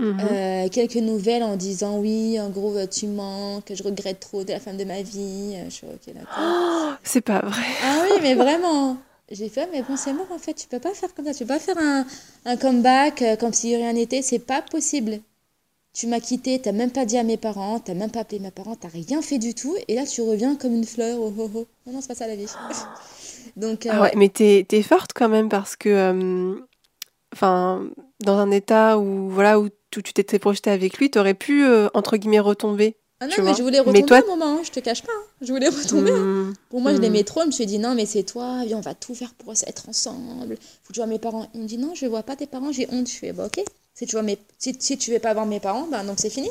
Mhm. 0.00 0.20
Euh, 0.32 0.68
quelques 0.70 0.96
nouvelles 0.96 1.42
en 1.42 1.56
disant 1.56 1.98
oui, 1.98 2.40
en 2.40 2.48
gros, 2.48 2.74
euh, 2.76 2.86
tu 2.86 3.06
manques, 3.06 3.70
je 3.72 3.82
regrette 3.82 4.18
trop, 4.20 4.42
t'es 4.44 4.54
la 4.54 4.60
femme 4.60 4.78
de 4.78 4.84
ma 4.84 5.02
vie. 5.02 5.52
Euh, 5.56 5.64
Je 5.66 5.70
suis 5.70 5.86
ok, 5.86 6.14
d'accord. 6.14 6.38
Oh, 6.40 6.88
c'est 7.02 7.20
pas 7.20 7.40
vrai. 7.40 7.62
Ah 7.84 8.02
oui, 8.04 8.18
mais 8.22 8.34
vraiment. 8.34 8.96
J'ai 9.30 9.48
fait, 9.48 9.68
mais 9.70 9.82
bon, 9.82 9.96
c'est 9.96 10.12
mort 10.12 10.26
en 10.32 10.38
fait, 10.38 10.54
tu 10.54 10.66
peux 10.66 10.80
pas 10.80 10.92
faire 10.92 11.14
comme 11.14 11.24
ça, 11.26 11.32
tu 11.34 11.44
peux 11.44 11.54
pas 11.54 11.60
faire 11.60 11.76
un, 11.78 12.04
un 12.46 12.56
comeback 12.56 13.22
euh, 13.22 13.36
comme 13.36 13.52
si 13.52 13.76
rien 13.76 13.92
n'était, 13.92 14.22
c'est 14.22 14.40
pas 14.40 14.60
possible. 14.62 15.20
Tu 15.92 16.06
m'as 16.06 16.18
quitté, 16.20 16.58
t'as 16.60 16.72
même 16.72 16.90
pas 16.90 17.04
dit 17.04 17.18
à 17.18 17.22
mes 17.22 17.36
parents, 17.36 17.78
t'as 17.78 17.94
même 17.94 18.10
pas 18.10 18.20
appelé 18.20 18.40
mes 18.40 18.50
parents, 18.50 18.74
t'as 18.74 18.88
rien 18.88 19.22
fait 19.22 19.38
du 19.38 19.54
tout, 19.54 19.76
et 19.86 19.94
là 19.94 20.04
tu 20.06 20.22
reviens 20.22 20.56
comme 20.56 20.74
une 20.74 20.84
fleur, 20.86 21.18
oh 21.20 21.32
oh 21.38 21.50
oh. 21.54 21.66
Non, 21.86 21.92
non, 21.92 22.00
c'est 22.00 22.08
pas 22.08 22.14
ça 22.14 22.26
la 22.26 22.36
vie. 22.36 22.46
Donc, 23.56 23.86
euh, 23.86 23.90
Ah 23.92 24.00
ouais, 24.02 24.12
mais 24.16 24.28
t'es, 24.30 24.64
t'es 24.68 24.82
forte 24.82 25.12
quand 25.14 25.28
même 25.28 25.48
parce 25.48 25.76
que, 25.76 26.60
enfin, 27.32 27.88
dans 28.24 28.38
un 28.38 28.50
état 28.50 28.98
où, 28.98 29.28
voilà, 29.30 29.60
où 29.60 29.68
tu 29.90 30.02
tu 30.02 30.12
t'étais 30.12 30.38
projetée 30.38 30.70
avec 30.70 30.98
lui, 30.98 31.10
t'aurais 31.10 31.34
pu, 31.34 31.64
euh, 31.64 31.88
entre 31.94 32.16
guillemets, 32.16 32.40
retomber. 32.40 32.96
Ah 33.20 33.26
non, 33.26 33.32
tu 33.34 33.42
mais 33.42 33.48
vois. 33.50 33.58
je 33.58 33.62
voulais 33.62 33.78
Mais 33.80 33.84
retomber 34.00 34.02
toi- 34.06 34.22
un 34.24 34.26
moment, 34.36 34.58
hein, 34.58 34.62
je 34.64 34.70
te 34.70 34.80
cache 34.80 35.02
pas. 35.02 35.12
hein. 35.14 35.22
Je 35.42 35.52
voulais 35.52 35.68
retomber. 35.68 36.10
hein. 36.12 36.24
Hmm. 36.24 36.52
Pour 36.70 36.80
moi, 36.80 36.92
je 36.92 36.98
Hmm. 36.98 37.02
l'aimais 37.02 37.24
trop. 37.24 37.42
Je 37.42 37.46
me 37.46 37.50
suis 37.52 37.66
dit, 37.66 37.78
non, 37.78 37.94
mais 37.94 38.06
c'est 38.06 38.22
toi, 38.22 38.62
viens, 38.64 38.78
on 38.78 38.80
va 38.80 38.94
tout 38.94 39.14
faire 39.14 39.34
pour 39.34 39.52
être 39.52 39.88
ensemble. 39.88 40.56
Faut 40.56 40.88
que 40.88 40.94
je 40.94 41.00
vois 41.00 41.06
mes 41.06 41.18
parents. 41.18 41.46
Il 41.54 41.60
me 41.62 41.66
dit, 41.66 41.76
non, 41.76 41.94
je 41.94 42.06
vois 42.06 42.22
pas 42.22 42.36
tes 42.36 42.46
parents, 42.46 42.72
j'ai 42.72 42.86
honte. 42.90 43.08
Je 43.10 43.16
fais, 43.16 43.32
bah 43.32 43.46
ok. 43.46 43.62
Si 43.94 44.06
tu, 44.06 44.12
vois 44.12 44.22
mes... 44.22 44.38
si, 44.58 44.74
si 44.78 44.96
tu 44.96 45.10
veux 45.10 45.18
pas 45.18 45.34
voir 45.34 45.44
mes 45.44 45.60
parents, 45.60 45.86
bah 45.90 46.02
donc 46.04 46.18
c'est 46.18 46.30
fini. 46.30 46.50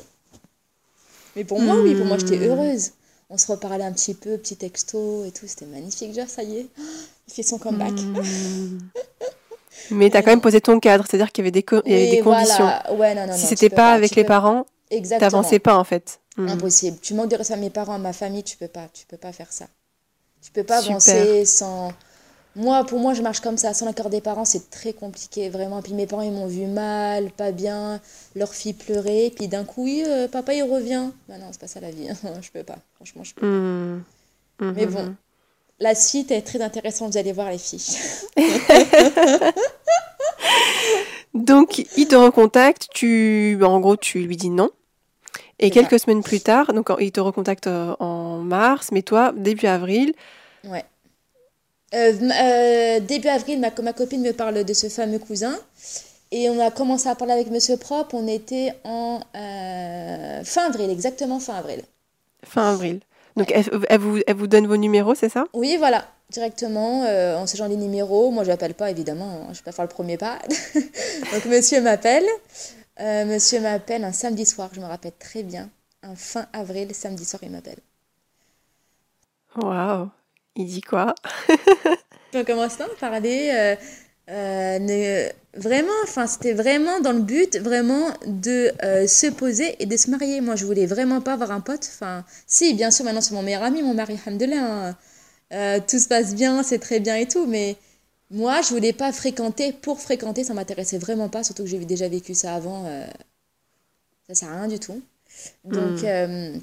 Mais 1.36 1.44
pour 1.44 1.60
moi, 1.60 1.76
oui, 1.84 1.96
pour 1.96 2.06
moi, 2.06 2.18
j'étais 2.18 2.38
Hmm. 2.40 2.52
heureuse. 2.52 2.92
On 3.32 3.38
se 3.38 3.48
reparlait 3.52 3.84
un 3.86 3.94
petit 3.94 4.14
peu, 4.16 4.38
petit 4.38 4.56
texto 4.58 5.24
et 5.26 5.32
tout. 5.32 5.48
C'était 5.48 5.66
magnifique. 5.68 6.14
Genre, 6.14 6.28
ça 6.28 6.44
y 6.44 6.58
est, 6.58 6.68
il 7.28 7.34
fait 7.34 7.44
son 7.44 7.58
comeback. 7.58 7.94
Hmm. 9.90 9.98
Mais 9.98 10.10
t'as 10.10 10.22
quand 10.22 10.32
même 10.32 10.42
posé 10.42 10.62
ton 10.62 10.80
cadre, 10.80 11.06
c'est-à-dire 11.10 11.32
qu'il 11.32 11.44
y 11.44 11.46
avait 11.46 11.52
des, 11.52 11.64
co- 11.64 11.82
il 11.86 11.92
y 11.92 11.96
avait 11.96 12.06
Oui, 12.06 12.12
des 12.18 12.20
conditions. 12.22 12.64
voilà. 12.66 12.94
Ouais, 12.94 13.16
non, 13.16 13.28
non, 13.28 13.34
si 13.34 13.44
non, 13.44 13.50
c'était 13.50 13.70
tu 13.70 13.76
pas 13.76 13.94
avec 13.94 14.12
tu 14.12 14.16
les 14.18 14.24
peux- 14.24 14.28
parents, 14.28 14.66
Exactement. 14.92 15.20
t'avançais 15.30 15.60
pas 15.60 15.78
en 15.78 15.84
fait. 15.84 16.20
Hmm. 16.38 16.48
Impossible. 16.50 16.98
Tu 17.02 17.14
manques 17.14 17.30
de 17.30 17.36
respect 17.36 17.56
à 17.56 17.58
mes 17.58 17.70
parents, 17.70 17.94
à 17.96 17.98
ma 17.98 18.14
famille, 18.14 18.44
tu 18.44 18.58
peux 18.58 18.68
pas, 18.68 18.88
tu 18.94 19.06
peux 19.06 19.18
pas 19.18 19.32
faire 19.32 19.52
ça. 19.52 19.68
Tu 20.42 20.52
peux 20.52 20.64
pas 20.64 20.82
Super. 20.82 20.92
avancer 20.92 21.46
sans. 21.46 21.92
Moi, 22.56 22.84
pour 22.86 23.00
moi, 23.00 23.14
je 23.14 23.22
marche 23.22 23.42
comme 23.42 23.58
ça. 23.58 23.74
Sans 23.74 23.86
l'accord 23.86 24.10
des 24.10 24.22
parents, 24.22 24.46
c'est 24.46 24.70
très 24.70 24.92
compliqué, 24.94 25.50
vraiment. 25.50 25.82
Puis 25.82 25.94
mes 25.94 26.08
parents, 26.08 26.24
ils 26.24 26.32
m'ont 26.32 26.48
vu 26.48 26.66
mal, 26.66 27.30
pas 27.32 27.52
bien, 27.52 28.02
leur 28.36 28.54
fille 28.54 28.74
pleurer. 28.74 29.32
Puis 29.36 29.48
d'un 29.48 29.64
coup, 29.66 29.84
oui, 29.84 30.04
euh, 30.08 30.28
papa, 30.28 30.54
il 30.54 30.64
revient. 30.64 31.10
Bah 31.30 31.38
non, 31.38 31.48
c'est 31.52 31.62
pas 31.62 31.68
ça 31.68 31.80
la 31.80 31.92
vie. 31.92 32.08
je 32.42 32.50
peux 32.52 32.64
pas. 32.64 32.78
Franchement, 32.96 33.24
je 33.24 33.34
peux. 33.36 33.46
Hmm. 33.46 34.04
Hmm, 34.60 34.72
Mais 34.76 34.86
hmm, 34.86 34.92
bon. 34.92 35.16
La 35.80 35.96
suite 35.96 36.32
est 36.32 36.42
très 36.42 36.62
intéressante. 36.62 37.14
Vous 37.14 37.18
allez 37.18 37.32
voir 37.32 37.50
les 37.50 37.58
filles. 37.58 37.98
Donc, 41.34 41.86
il 41.96 42.08
te 42.08 42.16
recontacte, 42.16 42.88
tu, 42.94 43.58
bah, 43.60 43.70
en 43.70 43.80
gros, 43.80 43.96
tu 43.96 44.20
lui 44.20 44.36
dis 44.36 44.50
non. 44.50 44.72
Et 45.60 45.70
quelques 45.72 46.00
semaines 46.00 46.24
plus 46.24 46.40
tard, 46.40 46.74
donc 46.74 46.90
il 47.00 47.12
te 47.12 47.20
recontacte 47.20 47.68
euh, 47.68 47.94
en 48.00 48.38
mars, 48.38 48.92
mais 48.94 49.02
toi, 49.02 49.34
début 49.36 49.66
avril, 49.68 50.14
Ouais. 50.64 50.86
Euh, 51.94 52.14
euh, 52.22 53.00
début 53.00 53.28
avril, 53.28 53.60
ma, 53.60 53.72
ma 53.82 53.94
copine 53.94 54.22
me 54.22 54.32
parle 54.32 54.64
de 54.64 54.74
ce 54.74 54.90
fameux 54.90 55.20
cousin. 55.20 55.58
Et 56.32 56.50
on 56.50 56.60
a 56.60 56.70
commencé 56.70 57.10
à 57.10 57.16
parler 57.16 57.34
avec 57.34 57.50
Monsieur 57.50 57.78
Propre. 57.78 58.14
On 58.14 58.28
était 58.28 58.74
en 58.84 59.20
euh, 59.36 60.44
fin 60.44 60.68
avril, 60.68 60.90
exactement 60.92 61.40
fin 61.40 61.56
avril. 61.56 61.82
fin 62.44 62.72
avril. 62.74 63.00
Donc, 63.40 63.52
elle, 63.52 63.66
elle 63.90 64.00
vous, 64.00 64.20
elle 64.28 64.36
vous 64.36 64.48
donne 64.48 64.68
vos 64.68 64.78
numéros, 64.78 65.16
c'est 65.16 65.30
ça? 65.30 65.46
Oui, 65.54 65.78
voilà, 65.78 66.06
directement. 66.30 67.06
euh, 67.06 67.38
on 67.38 67.48
s'échange 67.48 67.70
les 67.70 67.78
numéros. 67.78 68.30
Moi, 68.32 68.44
je 68.44 68.50
l'appelle 68.50 68.74
pas, 68.76 68.92
évidemment. 68.92 69.46
hein, 69.48 69.54
Je 69.54 69.60
vais 69.60 69.64
pas 69.64 69.72
faire 69.72 69.86
le 69.86 69.90
premier 69.90 70.18
pas. 70.18 70.40
Donc, 71.34 71.46
monsieur 71.46 71.82
m'appelle. 71.82 72.26
Euh, 73.00 73.26
monsieur 73.26 73.62
m'appelle 73.62 74.04
un 74.04 74.12
samedi 74.12 74.46
soir, 74.46 74.70
je 74.74 74.82
me 74.82 74.86
rappelle 74.86 75.14
très 75.18 75.42
bien. 75.44 75.70
Un 76.04 76.16
fin 76.16 76.48
avril, 76.52 76.94
samedi 76.94 77.24
soir, 77.26 77.40
il 77.44 77.50
m'appelle. 77.52 77.80
Waouh. 79.56 80.10
Il 80.56 80.66
dit 80.66 80.82
quoi? 80.82 81.16
On 82.34 82.44
commence 82.46 82.80
à 82.82 82.88
parler. 83.00 83.52
euh, 83.54 83.76
euh, 84.30 84.80
ne- 84.80 85.30
vraiment, 85.60 85.92
enfin, 86.04 86.28
c'était 86.28 86.54
vraiment 86.54 87.00
dans 87.00 87.12
le 87.12 87.22
but, 87.22 87.58
vraiment, 87.58 88.10
de 88.28 88.72
euh, 88.84 89.08
se 89.08 89.28
poser 89.28 89.76
et 89.82 89.86
de 89.86 89.98
se 89.98 90.10
marier. 90.12 90.42
Moi, 90.42 90.56
je 90.56 90.66
voulais 90.66 90.86
vraiment 90.86 91.22
pas 91.22 91.34
avoir 91.34 91.52
un 91.52 91.62
pote. 91.62 91.88
Enfin, 91.94 92.24
si, 92.48 92.74
bien 92.74 92.92
sûr, 92.92 93.06
maintenant, 93.06 93.22
c'est 93.22 93.34
mon 93.34 93.42
meilleur 93.44 93.64
ami, 93.64 93.82
mon 93.84 93.94
mari, 93.94 94.20
alhamdoulilah, 94.26 94.90
hein. 94.90 94.98
Euh, 95.54 95.80
tout 95.88 96.00
se 96.00 96.08
passe 96.08 96.36
bien, 96.36 96.64
c'est 96.64 96.80
très 96.80 97.00
bien 97.00 97.16
et 97.18 97.28
tout, 97.28 97.46
mais 97.48 97.76
moi, 98.32 98.62
je 98.62 98.70
voulais 98.70 98.94
pas 98.94 99.12
fréquenter 99.12 99.74
pour 99.74 100.02
fréquenter, 100.02 100.44
ça 100.44 100.54
m'intéressait 100.54 101.00
vraiment 101.00 101.30
pas, 101.30 101.44
surtout 101.44 101.64
que 101.64 101.70
j'ai 101.70 101.80
déjà 101.86 102.08
vécu 102.10 102.36
ça 102.36 102.56
avant. 102.56 102.86
euh, 102.88 103.06
ça 104.28 104.36
sert 104.36 104.50
à 104.50 104.60
rien 104.62 104.68
du 104.68 104.80
tout. 104.80 105.02
Donc, 105.66 106.04
Hmm. 106.04 106.60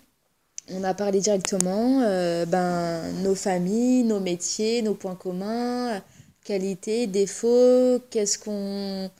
on 0.70 0.82
a 0.84 0.94
parlé 0.94 1.20
directement, 1.20 2.00
euh, 2.02 2.44
ben, 2.46 3.12
nos 3.22 3.34
familles, 3.34 4.02
nos 4.04 4.20
métiers, 4.20 4.82
nos 4.82 4.94
points 4.94 5.14
communs, 5.14 6.02
qualités, 6.46 7.06
défauts, 7.06 8.00
qu'est-ce 8.10 8.38
qu'on... 8.38 9.10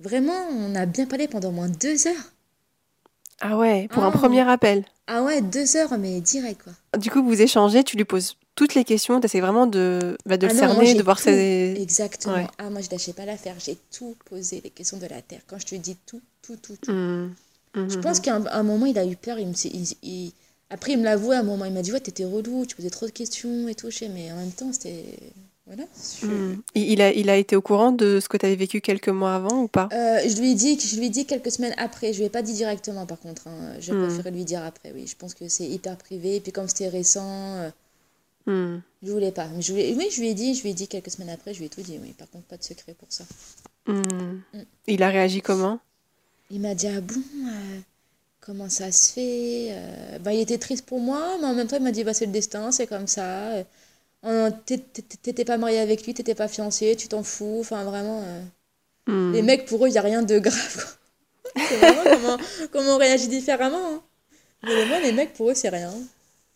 Vraiment, 0.00 0.46
on 0.52 0.74
a 0.76 0.86
bien 0.86 1.06
parlé 1.06 1.26
pendant 1.28 1.48
au 1.48 1.52
moins 1.52 1.68
deux 1.68 2.06
heures. 2.06 2.32
Ah 3.40 3.56
ouais, 3.56 3.88
pour 3.90 4.02
un 4.04 4.08
Ah. 4.08 4.18
premier 4.18 4.48
appel. 4.48 4.84
Ah 5.06 5.22
ouais, 5.22 5.40
deux 5.42 5.76
heures, 5.76 5.96
mais 5.98 6.20
direct, 6.20 6.62
quoi. 6.62 6.72
Du 6.98 7.10
coup, 7.10 7.22
vous 7.22 7.40
échangez, 7.40 7.82
tu 7.84 7.96
lui 7.96 8.04
poses 8.04 8.36
toutes 8.54 8.74
les 8.74 8.84
questions, 8.84 9.20
tu 9.20 9.26
essaies 9.26 9.40
vraiment 9.40 9.66
de, 9.66 10.16
bah, 10.26 10.36
de 10.36 10.46
Ah 10.46 10.50
le 10.50 10.54
non, 10.54 10.60
cerner, 10.60 10.94
de 10.94 11.02
voir 11.02 11.18
ses... 11.18 11.76
Exactement. 11.80 12.34
Ouais. 12.34 12.46
Ah, 12.58 12.70
moi, 12.70 12.80
je 12.80 12.90
lâchais 12.90 13.12
pas 13.12 13.24
l'affaire. 13.24 13.54
J'ai 13.64 13.76
tout 13.96 14.16
posé, 14.28 14.60
les 14.62 14.70
questions 14.70 14.98
de 14.98 15.06
la 15.06 15.22
Terre. 15.22 15.40
Quand 15.46 15.58
je 15.58 15.66
te 15.66 15.74
dis 15.76 15.96
tout, 16.06 16.20
tout, 16.42 16.56
tout, 16.56 16.76
tout. 16.80 16.92
Hmm. 16.92 17.32
Mhm. 17.76 17.90
Je 17.90 17.98
pense 17.98 18.18
qu'à 18.20 18.34
un, 18.36 18.62
moment, 18.62 18.86
il 18.86 18.98
a 18.98 19.04
eu 19.06 19.14
peur. 19.16 19.38
Il 19.38 19.46
me, 19.48 19.54
il- 19.66 19.96
il- 20.02 20.32
Après, 20.70 20.92
il 20.92 20.98
me 20.98 21.04
l'avouait 21.04 21.36
à 21.36 21.40
un 21.40 21.44
moment. 21.44 21.64
Il 21.64 21.72
m'a 21.72 21.82
dit, 21.82 21.92
ouais, 21.92 22.00
t'étais 22.00 22.24
relou, 22.24 22.66
tu 22.66 22.74
posais 22.76 22.90
trop 22.90 23.06
de 23.06 23.10
questions 23.12 23.68
et 23.68 23.74
tout. 23.74 23.90
Je 23.90 23.98
sais, 23.98 24.08
mais 24.08 24.30
en 24.32 24.36
même 24.36 24.52
temps, 24.52 24.72
c'était... 24.72 25.04
Voilà. 25.68 25.84
je- 26.22 26.26
Hmm. 26.26 26.62
Il, 26.74 27.00
a, 27.02 27.12
il 27.12 27.28
a 27.30 27.36
été 27.36 27.54
au 27.54 27.60
courant 27.62 27.92
de 27.92 28.20
ce 28.20 28.28
que 28.28 28.36
tu 28.38 28.46
avais 28.46 28.56
vécu 28.56 28.80
quelques 28.80 29.08
mois 29.10 29.34
avant 29.34 29.62
ou 29.62 29.68
pas? 29.68 29.88
Euh, 29.92 30.20
je 30.26 30.40
lui 30.40 30.52
ai 30.52 30.54
dit, 30.54 30.80
je 30.80 30.96
lui 30.96 31.06
ai 31.06 31.10
dit 31.10 31.26
quelques 31.26 31.50
semaines 31.52 31.74
après. 31.76 32.12
Je 32.14 32.18
lui 32.18 32.24
ai 32.24 32.30
pas 32.30 32.40
dit 32.42 32.54
directement, 32.54 33.04
par 33.06 33.20
contre. 33.20 33.46
hein. 33.48 33.74
J'ai 33.78 33.92
Hmm. 33.92 34.06
préféré 34.06 34.30
lui 34.30 34.44
dire 34.44 34.64
après, 34.64 34.92
oui. 34.94 35.06
Je 35.06 35.14
pense 35.14 35.34
que 35.34 35.46
c'est 35.48 35.66
hyper 35.68 35.96
privé. 35.96 36.36
Et 36.36 36.40
puis, 36.40 36.52
comme 36.52 36.68
c'était 36.68 36.88
récent, 36.88 37.22
euh, 37.56 37.70
Hmm. 38.46 38.80
je 39.02 39.12
voulais 39.12 39.30
pas. 39.30 39.46
Mais 39.54 39.60
je 39.60 39.72
voulais... 39.72 39.94
Oui, 39.94 40.08
je 40.10 40.20
lui 40.20 40.28
ai 40.28 40.34
dit, 40.34 40.54
je 40.54 40.62
lui 40.62 40.70
ai 40.70 40.74
dit 40.74 40.88
quelques 40.88 41.10
semaines 41.10 41.28
après. 41.30 41.52
Je 41.52 41.58
lui 41.58 41.66
ai 41.66 41.68
tout 41.68 41.82
dit, 41.82 41.98
oui. 42.02 42.14
Par 42.16 42.30
contre, 42.30 42.44
pas 42.46 42.56
de 42.56 42.64
secret 42.64 42.94
pour 42.98 43.08
ça. 43.10 43.24
Hmm. 43.86 44.38
Il 44.86 45.02
a 45.02 45.08
réagi 45.10 45.42
comment? 45.42 45.80
Il 46.50 46.60
m'a 46.62 46.74
dit, 46.74 46.86
ah 46.88 47.02
bon, 47.02 47.14
euh, 47.46 47.78
comment 48.40 48.70
ça 48.70 48.90
se 48.90 49.12
fait 49.12 49.68
Euh, 49.72 50.18
bah, 50.20 50.32
Il 50.32 50.40
était 50.40 50.56
triste 50.56 50.86
pour 50.86 50.98
moi, 51.00 51.36
mais 51.40 51.46
en 51.46 51.52
même 51.54 51.66
temps, 51.66 51.76
il 51.76 51.82
m'a 51.82 51.92
dit, 51.92 52.04
bah, 52.04 52.14
c'est 52.14 52.24
le 52.26 52.32
destin, 52.32 52.72
c'est 52.72 52.86
comme 52.86 53.06
ça. 53.06 53.52
T'é- 54.66 54.78
t'é- 54.78 55.02
T'étais 55.02 55.44
pas 55.44 55.56
marié 55.58 55.78
avec 55.78 56.04
lui, 56.04 56.14
t'étais 56.14 56.34
pas 56.34 56.48
fiancé, 56.48 56.96
tu 56.96 57.08
t'en 57.08 57.22
fous. 57.22 57.58
Enfin, 57.60 57.84
vraiment, 57.84 58.22
euh, 58.24 58.42
Hmm. 59.06 59.32
les 59.32 59.42
mecs, 59.42 59.64
pour 59.66 59.84
eux, 59.84 59.88
il 59.88 59.92
n'y 59.92 59.98
a 59.98 60.02
rien 60.02 60.22
de 60.22 60.38
grave. 60.38 60.96
C'est 61.68 61.76
vraiment 61.78 62.02
comment, 62.10 62.36
comment 62.72 62.94
on 62.96 62.98
réagit 62.98 63.28
différemment. 63.28 63.78
hein. 63.94 64.02
Mais 64.62 64.74
vraiment, 64.74 64.98
les 65.00 65.12
mecs, 65.12 65.32
pour 65.34 65.50
eux, 65.50 65.54
c'est 65.54 65.68
rien. 65.70 65.92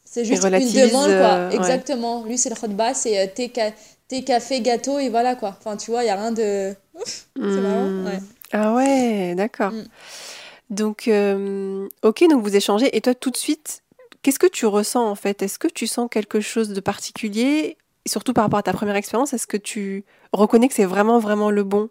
C'est 0.04 0.25
juste 0.25 0.42
une 0.45 0.73
demande, 0.73 1.07
quoi. 1.16 1.26
euh, 1.37 1.49
ouais. 1.50 1.57
Exactement. 1.57 2.25
Lui, 2.25 2.37
c'est 2.38 2.50
le 2.50 2.57
khutba, 2.57 2.95
c'est 2.95 3.19
euh, 3.19 3.26
thé, 3.35 3.50
ca- 3.54 3.73
thé, 4.09 4.25
café, 4.25 4.61
gâteau, 4.61 4.99
et 4.99 5.09
voilà, 5.09 5.37
quoi. 5.37 5.57
Enfin, 5.59 5.76
tu 5.76 5.90
vois, 5.90 6.02
il 6.02 6.07
n'y 6.07 6.11
a 6.11 6.16
rien 6.16 6.33
de... 6.33 6.75
C'est 7.37 7.61
marrant, 7.62 7.90
ouais. 8.04 8.21
Ah 8.52 8.75
ouais, 8.75 9.35
d'accord. 9.35 9.73
Hmm. 9.73 9.85
Donc, 10.71 11.09
euh, 11.09 11.88
ok, 12.02 12.25
donc 12.28 12.42
vous 12.42 12.57
échangez. 12.57 12.95
Et 12.97 13.00
toi, 13.00 13.14
tout 13.14 13.31
de 13.31 13.37
suite, 13.37 13.83
qu'est-ce 14.23 14.38
que 14.38 14.47
tu 14.47 14.67
ressens 14.67 15.07
en 15.09 15.14
fait? 15.14 15.43
Est-ce 15.43 15.59
que 15.59 15.69
tu 15.69 15.87
sens 15.87 16.09
quelque 16.11 16.41
chose 16.41 16.69
de 16.71 16.81
particulier? 16.81 17.76
Et 18.05 18.09
Surtout 18.09 18.33
par 18.33 18.45
rapport 18.45 18.59
à 18.59 18.62
ta 18.62 18.73
première 18.73 18.97
expérience, 18.97 19.33
est-ce 19.33 19.47
que 19.47 19.57
tu 19.57 20.05
reconnais 20.33 20.69
que 20.69 20.75
c'est 20.75 20.85
vraiment, 20.87 21.19
vraiment 21.21 21.50
le 21.50 21.64
bon? 21.64 21.91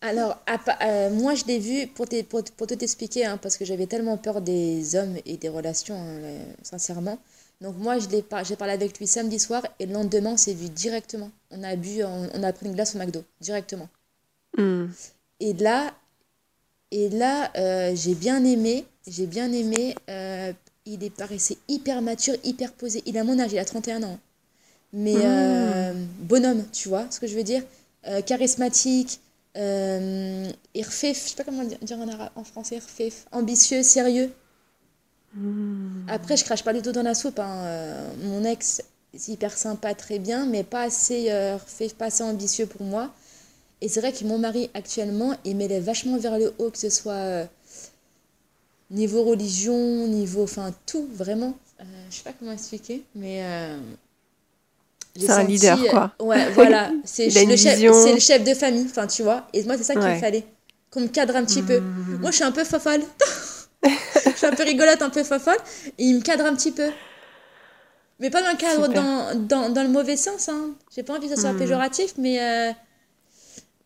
Alors, 0.00 0.38
à 0.46 0.58
euh, 0.86 1.10
moi, 1.10 1.34
je 1.34 1.44
l'ai 1.46 1.58
vu, 1.58 1.86
pour, 1.88 2.06
t'es- 2.08 2.22
pour, 2.22 2.42
pour 2.44 2.66
t'expliquer, 2.66 3.24
hein, 3.24 3.38
parce 3.38 3.56
que 3.56 3.64
j'avais 3.64 3.86
tellement 3.86 4.18
peur 4.18 4.40
des 4.40 4.94
hommes 4.94 5.16
et 5.24 5.36
des 5.36 5.48
relations, 5.48 5.94
hein, 5.96 6.18
euh, 6.22 6.44
sincèrement. 6.62 7.18
Donc, 7.62 7.76
moi, 7.78 7.98
je 7.98 8.08
l'ai 8.08 8.22
par- 8.22 8.44
j'ai 8.44 8.56
parlé 8.56 8.74
avec 8.74 8.98
lui 8.98 9.06
samedi 9.06 9.38
soir 9.38 9.62
et 9.78 9.86
le 9.86 9.94
lendemain, 9.94 10.32
on 10.32 10.36
s'est 10.36 10.52
vu 10.54 10.68
directement. 10.68 11.30
On 11.50 11.62
a 11.62 11.74
bu, 11.76 12.04
on, 12.04 12.28
on 12.34 12.42
a 12.42 12.52
pris 12.52 12.66
une 12.66 12.74
glace 12.74 12.94
au 12.94 12.98
McDo, 12.98 13.24
directement. 13.40 13.88
Hmm. 14.56 14.86
Et 15.40 15.52
là, 15.54 15.94
et 16.90 17.08
là 17.10 17.50
euh, 17.56 17.92
j'ai 17.94 18.14
bien 18.14 18.44
aimé, 18.44 18.86
j'ai 19.06 19.26
bien 19.26 19.52
aimé. 19.52 19.94
euh, 20.08 20.52
il 20.86 21.02
est 21.04 21.10
paraissait 21.10 21.58
hyper 21.68 22.00
mature, 22.00 22.34
hyper 22.44 22.72
posé. 22.72 23.02
Il 23.06 23.18
a 23.18 23.24
mon 23.24 23.38
âge, 23.38 23.52
il 23.52 23.58
a 23.58 23.64
31 23.64 24.02
ans. 24.04 24.18
Mais 24.92 25.16
euh, 25.16 25.92
bonhomme, 26.20 26.64
tu 26.72 26.88
vois 26.88 27.06
ce 27.10 27.20
que 27.20 27.26
je 27.26 27.34
veux 27.36 27.42
dire? 27.42 27.62
Euh, 28.06 28.22
Charismatique, 28.22 29.20
euh, 29.56 30.48
irfef, 30.74 31.24
je 31.24 31.30
sais 31.30 31.36
pas 31.36 31.44
comment 31.44 31.64
dire 31.64 31.98
en, 31.98 32.08
arabe, 32.08 32.30
en 32.36 32.44
français, 32.44 32.76
irfef, 32.76 33.26
ambitieux, 33.32 33.82
sérieux. 33.82 34.32
Hmm. 35.34 36.06
Après, 36.08 36.36
je 36.36 36.44
crache 36.44 36.62
pas 36.62 36.72
du 36.72 36.82
tout 36.82 36.92
dans 36.92 37.02
la 37.02 37.14
soupe. 37.14 37.38
hein. 37.40 37.64
Euh, 37.64 38.10
mon 38.22 38.44
ex, 38.44 38.80
c'est 39.14 39.32
hyper 39.32 39.52
sympa, 39.56 39.94
très 39.94 40.18
bien, 40.18 40.46
mais 40.46 40.62
pas 40.62 40.82
assez, 40.82 41.30
fait, 41.66 41.92
pas 41.94 42.06
assez 42.06 42.22
ambitieux 42.22 42.66
pour 42.66 42.82
moi. 42.82 43.12
Et 43.80 43.88
c'est 43.88 44.00
vrai 44.00 44.12
que 44.12 44.24
mon 44.24 44.38
mari, 44.38 44.70
actuellement, 44.72 45.34
il 45.44 45.56
m'élève 45.56 45.82
vachement 45.82 46.16
vers 46.16 46.38
le 46.38 46.54
haut, 46.58 46.70
que 46.70 46.78
ce 46.78 46.88
soit 46.88 47.48
niveau 48.90 49.22
religion, 49.24 50.06
niveau. 50.06 50.42
Enfin, 50.44 50.72
tout, 50.86 51.08
vraiment. 51.12 51.56
Euh, 51.80 51.84
je 52.10 52.16
sais 52.16 52.22
pas 52.22 52.32
comment 52.38 52.52
expliquer, 52.52 53.02
mais. 53.14 53.40
euh, 53.42 53.78
C'est 55.18 55.30
un 55.30 55.40
senti, 55.40 55.52
leader, 55.52 55.78
euh, 55.82 55.88
quoi. 55.90 56.12
Ouais, 56.20 56.50
voilà. 56.52 56.90
C'est 57.04 57.26
le, 57.26 57.56
chef, 57.56 57.74
vision. 57.74 57.92
c'est 57.92 58.12
le 58.14 58.20
chef 58.20 58.44
de 58.44 58.54
famille, 58.54 58.86
enfin, 58.88 59.06
tu 59.06 59.22
vois. 59.22 59.46
Et 59.52 59.62
moi, 59.64 59.76
c'est 59.76 59.84
ça 59.84 59.94
qu'il 59.94 60.02
Ouais. 60.02 60.14
me 60.14 60.20
fallait. 60.20 60.44
Qu'on 60.90 61.00
me 61.00 61.08
cadre 61.08 61.36
un 61.36 61.44
petit 61.44 61.62
peu. 61.62 61.80
Hmm. 61.80 62.18
Moi, 62.20 62.30
je 62.30 62.36
suis 62.36 62.44
un 62.44 62.52
peu 62.52 62.64
fofolle. 62.64 63.02
je 63.84 64.30
suis 64.36 64.46
un 64.46 64.52
peu 64.54 64.62
rigolote, 64.62 65.02
un 65.02 65.10
peu 65.10 65.24
fofolle. 65.24 65.58
Et 65.98 66.04
il 66.04 66.14
me 66.16 66.20
cadre 66.22 66.44
un 66.46 66.54
petit 66.54 66.70
peu. 66.72 66.90
Mais 68.20 68.30
pas 68.30 68.40
dans 68.42 68.50
le 68.52 68.56
cadre, 68.56 68.88
dans, 68.88 69.34
dans, 69.34 69.68
dans 69.70 69.82
le 69.82 69.88
mauvais 69.90 70.16
sens. 70.16 70.48
Hein. 70.48 70.70
J'ai 70.94 71.02
pas 71.02 71.14
envie 71.16 71.28
que 71.28 71.34
ce 71.34 71.40
soit 71.40 71.52
Hmm. 71.52 71.58
péjoratif, 71.58 72.14
mais 72.18 72.40
euh, 72.40 72.72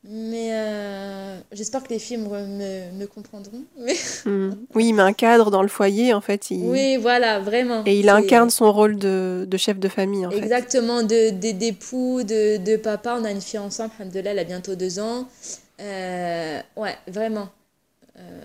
Mais 0.02 0.48
euh, 0.52 1.38
j'espère 1.52 1.82
que 1.82 1.90
les 1.90 1.98
filles 1.98 2.16
me, 2.16 2.92
me, 2.92 3.06
comprendront. 3.06 3.64
Hmm. 4.24 4.50
Oui, 4.74 4.88
il 4.88 4.92
met 4.94 5.02
un 5.02 5.12
cadre 5.12 5.50
dans 5.50 5.62
le 5.62 5.68
foyer, 5.68 6.12
en 6.14 6.20
fait. 6.20 6.46
Oui, 6.50 6.96
voilà, 6.96 7.40
vraiment. 7.40 7.82
Et 7.86 7.98
il 7.98 8.08
incarne 8.08 8.50
son 8.50 8.70
rôle 8.72 8.96
de, 8.96 9.46
de, 9.48 9.56
chef 9.56 9.78
de 9.78 9.88
famille, 9.88 10.26
en 10.26 10.30
Exactement, 10.30 11.06
fait. 11.06 11.32
d'époux, 11.32 12.22
de, 12.22 12.58
de, 12.58 12.72
de, 12.72 12.76
papa. 12.76 13.16
On 13.18 13.24
a 13.24 13.30
une 13.30 13.40
fille 13.40 13.58
ensemble, 13.58 13.92
là, 13.98 14.30
elle 14.30 14.38
a 14.38 14.44
bientôt 14.44 14.74
deux 14.74 14.98
ans. 15.00 15.26
Euh, 15.80 16.60
ouais, 16.76 16.96
vraiment. 17.06 17.48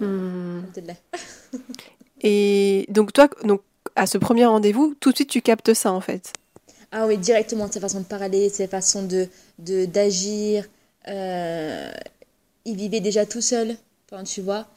Euh, 0.02 0.60
hmm. 0.60 0.64
Et 2.22 2.86
donc, 2.90 3.12
toi, 3.14 3.30
donc, 3.44 3.62
à 3.96 4.08
ce 4.08 4.18
premier 4.18 4.46
rendez-vous, 4.46 4.96
tout 5.00 5.12
de 5.12 5.16
suite, 5.16 5.30
tu 5.30 5.42
captes 5.42 5.74
ça, 5.74 5.92
en 5.92 6.02
fait. 6.02 6.34
Ah 6.92 7.06
oui, 7.08 7.18
directement, 7.18 7.70
sa 7.70 7.80
façon 7.80 8.00
de 8.00 8.06
parler, 8.06 8.50
sa 8.50 8.68
façon 8.68 9.04
de 9.04 9.28
d'agir, 9.86 10.66
euh, 11.08 11.92
il 12.66 12.76
vivait 12.76 13.00
déjà 13.00 13.26
tout 13.26 13.42
seul, 13.42 13.76
enfin, 14.10 14.24
tu 14.24 14.42
vois. 14.42 14.68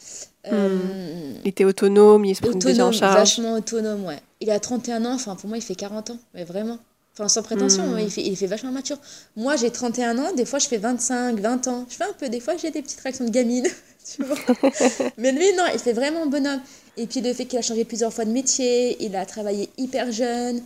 Euh, 0.52 1.32
Il 1.44 1.48
était 1.48 1.64
autonome, 1.64 2.24
il 2.24 2.34
se 2.36 2.42
prenait 2.42 2.58
déjà 2.58 2.86
en 2.86 2.92
charge. 2.92 3.16
Vachement 3.16 3.54
autonome, 3.54 4.04
ouais. 4.04 4.20
Il 4.40 4.50
a 4.50 4.60
31 4.60 5.04
ans, 5.04 5.14
enfin 5.14 5.34
pour 5.34 5.48
moi 5.48 5.58
il 5.58 5.62
fait 5.62 5.74
40 5.74 6.10
ans, 6.10 6.18
mais 6.34 6.44
vraiment. 6.44 6.78
Enfin 7.14 7.28
sans 7.28 7.42
prétention, 7.42 7.84
hmm. 7.84 7.98
il, 7.98 8.10
fait, 8.10 8.22
il 8.22 8.36
fait 8.36 8.46
vachement 8.46 8.70
mature. 8.70 8.98
Moi 9.36 9.56
j'ai 9.56 9.70
31 9.70 10.18
ans, 10.18 10.32
des 10.34 10.44
fois 10.44 10.58
je 10.58 10.68
fais 10.68 10.76
25, 10.76 11.40
20 11.40 11.68
ans. 11.68 11.86
Je 11.88 11.96
fais 11.96 12.04
un 12.04 12.12
peu, 12.12 12.28
des 12.28 12.40
fois 12.40 12.56
j'ai 12.56 12.70
des 12.70 12.82
petites 12.82 13.00
réactions 13.00 13.24
de 13.24 13.30
gamine, 13.30 13.66
tu 14.16 14.22
vois. 14.22 14.36
mais 15.18 15.32
lui 15.32 15.52
non, 15.56 15.64
il 15.72 15.80
fait 15.80 15.92
vraiment 15.92 16.26
bonhomme. 16.26 16.60
Et 16.96 17.06
puis 17.06 17.20
le 17.20 17.32
fait 17.32 17.46
qu'il 17.46 17.58
a 17.58 17.62
changé 17.62 17.84
plusieurs 17.84 18.12
fois 18.12 18.24
de 18.24 18.30
métier, 18.30 19.02
il 19.04 19.16
a 19.16 19.26
travaillé 19.26 19.70
hyper 19.76 20.12
jeune. 20.12 20.62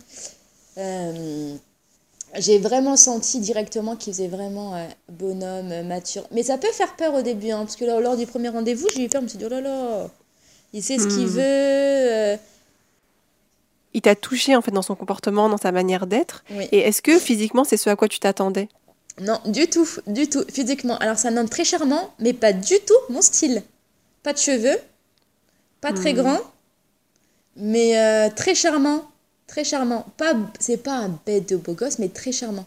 Euh, 0.77 1.55
j'ai 2.37 2.57
vraiment 2.57 2.95
senti 2.95 3.39
directement 3.39 3.95
qu'il 3.95 4.13
faisait 4.13 4.27
vraiment 4.27 4.75
euh, 4.75 4.87
bonhomme, 5.09 5.71
euh, 5.71 5.83
mature. 5.83 6.23
Mais 6.31 6.43
ça 6.43 6.57
peut 6.57 6.71
faire 6.71 6.95
peur 6.95 7.13
au 7.13 7.21
début, 7.21 7.51
hein, 7.51 7.59
parce 7.59 7.75
que 7.75 7.85
lors, 7.85 8.17
du 8.17 8.25
premier 8.25 8.49
rendez-vous, 8.49 8.87
j'ai 8.95 9.05
eu 9.05 9.09
peur, 9.09 9.21
je 9.21 9.25
me 9.25 9.29
suis 9.29 9.37
dit, 9.37 9.45
oh 9.45 9.49
là 9.49 9.61
là, 9.61 10.09
il 10.73 10.81
sait 10.81 10.97
ce 10.97 11.07
qu'il 11.07 11.27
hmm. 11.27 11.29
veut. 11.29 11.41
Euh. 11.41 12.37
Il 13.93 14.01
t'a 14.01 14.15
touché 14.15 14.55
en 14.55 14.63
fait 14.63 14.71
dans 14.71 14.81
son 14.81 14.95
comportement, 14.95 15.47
dans 15.49 15.57
sa 15.57 15.71
manière 15.71 16.07
d'être. 16.07 16.43
Et 16.71 16.79
est-ce 16.79 17.03
que 17.03 17.19
physiquement, 17.19 17.63
c'est 17.63 17.77
ce 17.77 17.91
à 17.91 17.95
quoi 17.95 18.07
tu 18.07 18.19
t'attendais? 18.19 18.67
Non, 19.21 19.39
du 19.45 19.67
tout, 19.67 19.87
du 20.07 20.27
tout, 20.27 20.43
physiquement. 20.51 20.97
Alors 20.97 21.19
c'est 21.19 21.27
un 21.27 21.37
homme 21.37 21.49
très 21.49 21.63
charmant, 21.63 22.11
mais 22.17 22.33
pas 22.33 22.53
du 22.53 22.73
tout 22.87 22.95
mon 23.09 23.21
style. 23.21 23.61
Pas 24.23 24.33
de 24.33 24.39
cheveux, 24.39 24.79
pas 25.79 25.93
très 25.93 26.13
hmm. 26.13 26.17
grand, 26.17 26.39
mais 27.55 28.31
très 28.31 28.55
charmant 28.55 29.03
Très 29.53 29.63
charmant. 29.63 30.03
Pas, 30.17 30.33
c'est 30.59 30.77
pas 30.77 30.95
un 30.95 31.19
bête 31.27 31.49
de 31.49 31.57
beau 31.57 31.73
gosse, 31.73 31.99
mais 31.99 32.09
très 32.09 32.31
charmant. 32.31 32.65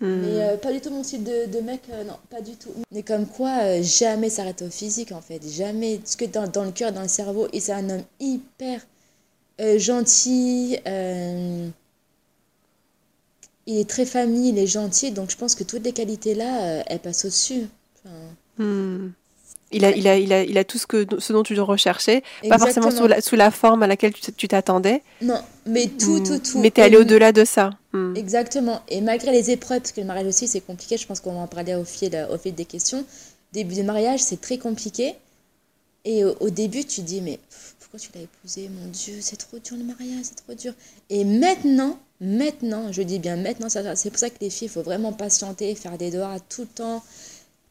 Hmm. 0.00 0.16
Mais 0.22 0.42
euh, 0.42 0.56
pas 0.56 0.72
du 0.72 0.80
tout 0.80 0.90
mon 0.90 1.04
style 1.04 1.22
de, 1.22 1.46
de 1.46 1.60
mec, 1.60 1.82
euh, 1.92 2.02
non, 2.02 2.16
pas 2.28 2.40
du 2.40 2.56
tout. 2.56 2.70
Mais 2.90 3.04
comme 3.04 3.24
quoi, 3.24 3.62
euh, 3.62 3.82
jamais 3.84 4.28
s'arrête 4.28 4.62
au 4.62 4.68
physique 4.68 5.12
en 5.12 5.20
fait. 5.20 5.40
Jamais. 5.48 5.98
Parce 5.98 6.16
que 6.16 6.24
dans, 6.24 6.48
dans 6.48 6.64
le 6.64 6.72
cœur, 6.72 6.90
dans 6.90 7.02
le 7.02 7.08
cerveau, 7.08 7.46
et 7.52 7.60
c'est 7.60 7.70
un 7.70 7.88
homme 7.88 8.02
hyper 8.18 8.84
gentil. 9.76 10.76
il 10.84 11.72
est 13.68 13.88
très 13.88 14.04
famille, 14.04 14.48
il 14.48 14.58
est 14.58 14.66
gentil. 14.66 15.12
Donc 15.12 15.30
je 15.30 15.36
pense 15.36 15.54
que 15.54 15.62
toutes 15.62 15.84
les 15.84 15.92
qualités-là, 15.92 16.82
elles 16.84 16.98
passent 16.98 17.26
au-dessus. 17.26 17.68
Hmm. 18.58 19.10
Il 19.72 19.84
a, 19.84 19.90
il, 19.90 20.06
a, 20.06 20.16
il, 20.16 20.32
a, 20.32 20.42
il 20.42 20.58
a 20.58 20.64
tout 20.64 20.78
ce, 20.78 20.86
que, 20.86 21.06
ce 21.18 21.32
dont 21.32 21.42
tu 21.42 21.58
recherchais, 21.60 22.22
pas 22.48 22.58
forcément 22.58 22.90
sous 22.90 23.06
la, 23.06 23.20
sous 23.20 23.36
la, 23.36 23.50
forme 23.50 23.82
à 23.82 23.86
laquelle 23.86 24.12
tu 24.12 24.48
t'attendais. 24.48 25.02
Non, 25.20 25.40
mais 25.66 25.86
tout, 25.86 26.20
tout, 26.20 26.38
tout. 26.38 26.58
Mais 26.58 26.70
t'es 26.70 26.82
allé 26.82 26.96
au-delà 26.96 27.32
de 27.32 27.44
ça. 27.44 27.70
Hmm. 27.92 28.14
Exactement. 28.16 28.82
Et 28.88 29.00
malgré 29.00 29.32
les 29.32 29.50
épreuves, 29.50 29.80
parce 29.80 29.92
que 29.92 30.00
le 30.00 30.06
mariage 30.06 30.26
aussi, 30.26 30.46
c'est 30.46 30.60
compliqué, 30.60 30.96
je 30.96 31.06
pense 31.06 31.20
qu'on 31.20 31.32
va 31.32 31.40
en 31.40 31.46
parler 31.46 31.74
au 31.74 31.84
fil, 31.84 32.26
au 32.30 32.38
fil 32.38 32.54
des 32.54 32.64
questions. 32.64 33.04
Début 33.52 33.74
de 33.74 33.82
mariage, 33.82 34.20
c'est 34.20 34.40
très 34.40 34.58
compliqué. 34.58 35.14
Et 36.04 36.24
au, 36.24 36.50
début, 36.50 36.84
tu 36.84 37.02
dis, 37.02 37.20
mais 37.20 37.38
pourquoi 37.78 38.00
tu 38.00 38.10
l'as 38.14 38.22
épousé? 38.22 38.68
Mon 38.68 38.88
Dieu, 38.90 39.14
c'est 39.20 39.36
trop 39.36 39.58
dur 39.58 39.76
le 39.76 39.84
mariage, 39.84 40.24
c'est 40.24 40.36
trop 40.36 40.54
dur. 40.54 40.72
Et 41.10 41.24
maintenant, 41.24 41.98
maintenant, 42.20 42.90
je 42.90 43.02
dis 43.02 43.20
bien 43.20 43.36
maintenant, 43.36 43.68
c'est 43.68 44.10
pour 44.10 44.18
ça 44.18 44.30
que 44.30 44.36
les 44.40 44.50
filles, 44.50 44.66
il 44.66 44.70
faut 44.70 44.82
vraiment 44.82 45.12
patienter, 45.12 45.74
faire 45.74 45.96
des 45.98 46.10
devoirs 46.10 46.38
tout 46.48 46.62
le 46.62 46.66
temps 46.68 47.04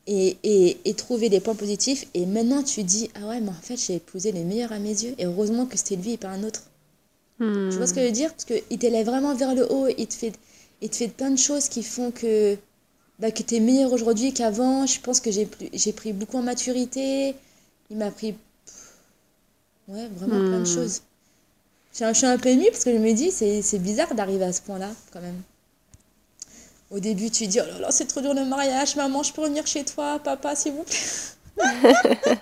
et, 0.08 0.38
et, 0.44 0.78
et, 0.86 0.94
trouver 0.94 1.30
des 1.30 1.40
points 1.40 1.56
positifs. 1.56 2.08
Et 2.14 2.26
maintenant, 2.26 2.64
tu 2.64 2.84
dis, 2.84 3.10
ah 3.16 3.28
ouais, 3.28 3.40
mais 3.40 3.50
en 3.50 3.62
fait, 3.62 3.78
j'ai 3.78 3.96
épousé 3.96 4.32
le 4.32 4.44
meilleur 4.44 4.72
à 4.72 4.80
mes 4.80 4.90
yeux. 4.90 5.14
Et 5.18 5.26
heureusement 5.26 5.66
que 5.66 5.78
c'était 5.78 5.96
lui 5.96 6.14
et 6.14 6.18
pas 6.18 6.30
un 6.30 6.44
autre. 6.44 6.64
Tu 7.40 7.78
vois 7.78 7.88
ce 7.88 7.94
que 7.94 8.02
je 8.02 8.06
veux 8.06 8.12
dire? 8.12 8.30
Parce 8.32 8.46
qu'il 8.46 8.78
t'élève 8.78 9.08
vraiment 9.08 9.34
vers 9.34 9.56
le 9.56 9.72
haut. 9.72 9.88
Il 9.98 10.06
te 10.06 10.14
fait, 10.14 10.34
il 10.82 10.90
te 10.92 10.96
fait 10.96 11.08
plein 11.08 11.32
de 11.32 11.40
choses 11.40 11.70
qui 11.70 11.82
font 11.82 12.12
que, 12.12 12.56
bah, 13.18 13.32
que 13.32 13.42
tu 13.42 13.56
es 13.56 13.60
meilleur 13.60 13.92
aujourd'hui 13.92 14.32
qu'avant. 14.32 14.86
Je 14.86 15.00
pense 15.00 15.20
que 15.20 15.32
j'ai 15.32 15.94
pris 15.94 16.14
beaucoup 16.14 16.38
en 16.38 16.44
maturité. 16.44 17.34
Il 17.90 17.98
m'a 17.98 18.12
pris 18.12 18.36
ouais, 19.88 20.08
vraiment 20.16 20.40
plein 20.40 20.60
de 20.60 20.70
hmm. 20.70 20.76
choses. 20.76 21.02
Je 21.94 22.14
suis 22.14 22.26
un 22.26 22.38
peu 22.38 22.50
émue 22.50 22.68
parce 22.72 22.84
que 22.84 22.92
je 22.94 22.98
me 22.98 23.12
dis, 23.12 23.32
c'est 23.32 23.80
bizarre 23.80 24.14
d'arriver 24.14 24.46
à 24.46 24.54
ce 24.54 24.62
point-là, 24.62 24.90
quand 25.12 25.22
même. 25.22 25.42
Au 26.92 27.00
début, 27.00 27.32
tu 27.32 27.48
dis, 27.48 27.60
oh 27.62 27.66
là 27.66 27.80
là, 27.80 27.92
c'est 27.92 28.06
trop 28.06 28.20
dur 28.20 28.34
le 28.34 28.44
mariage, 28.44 28.98
maman, 28.98 29.24
je 29.24 29.32
peux 29.32 29.42
revenir 29.42 29.66
chez 29.66 29.86
toi, 29.86 30.20
papa, 30.20 30.56
s'il 30.56 30.74
vous 30.74 30.84
plaît. 30.84 31.58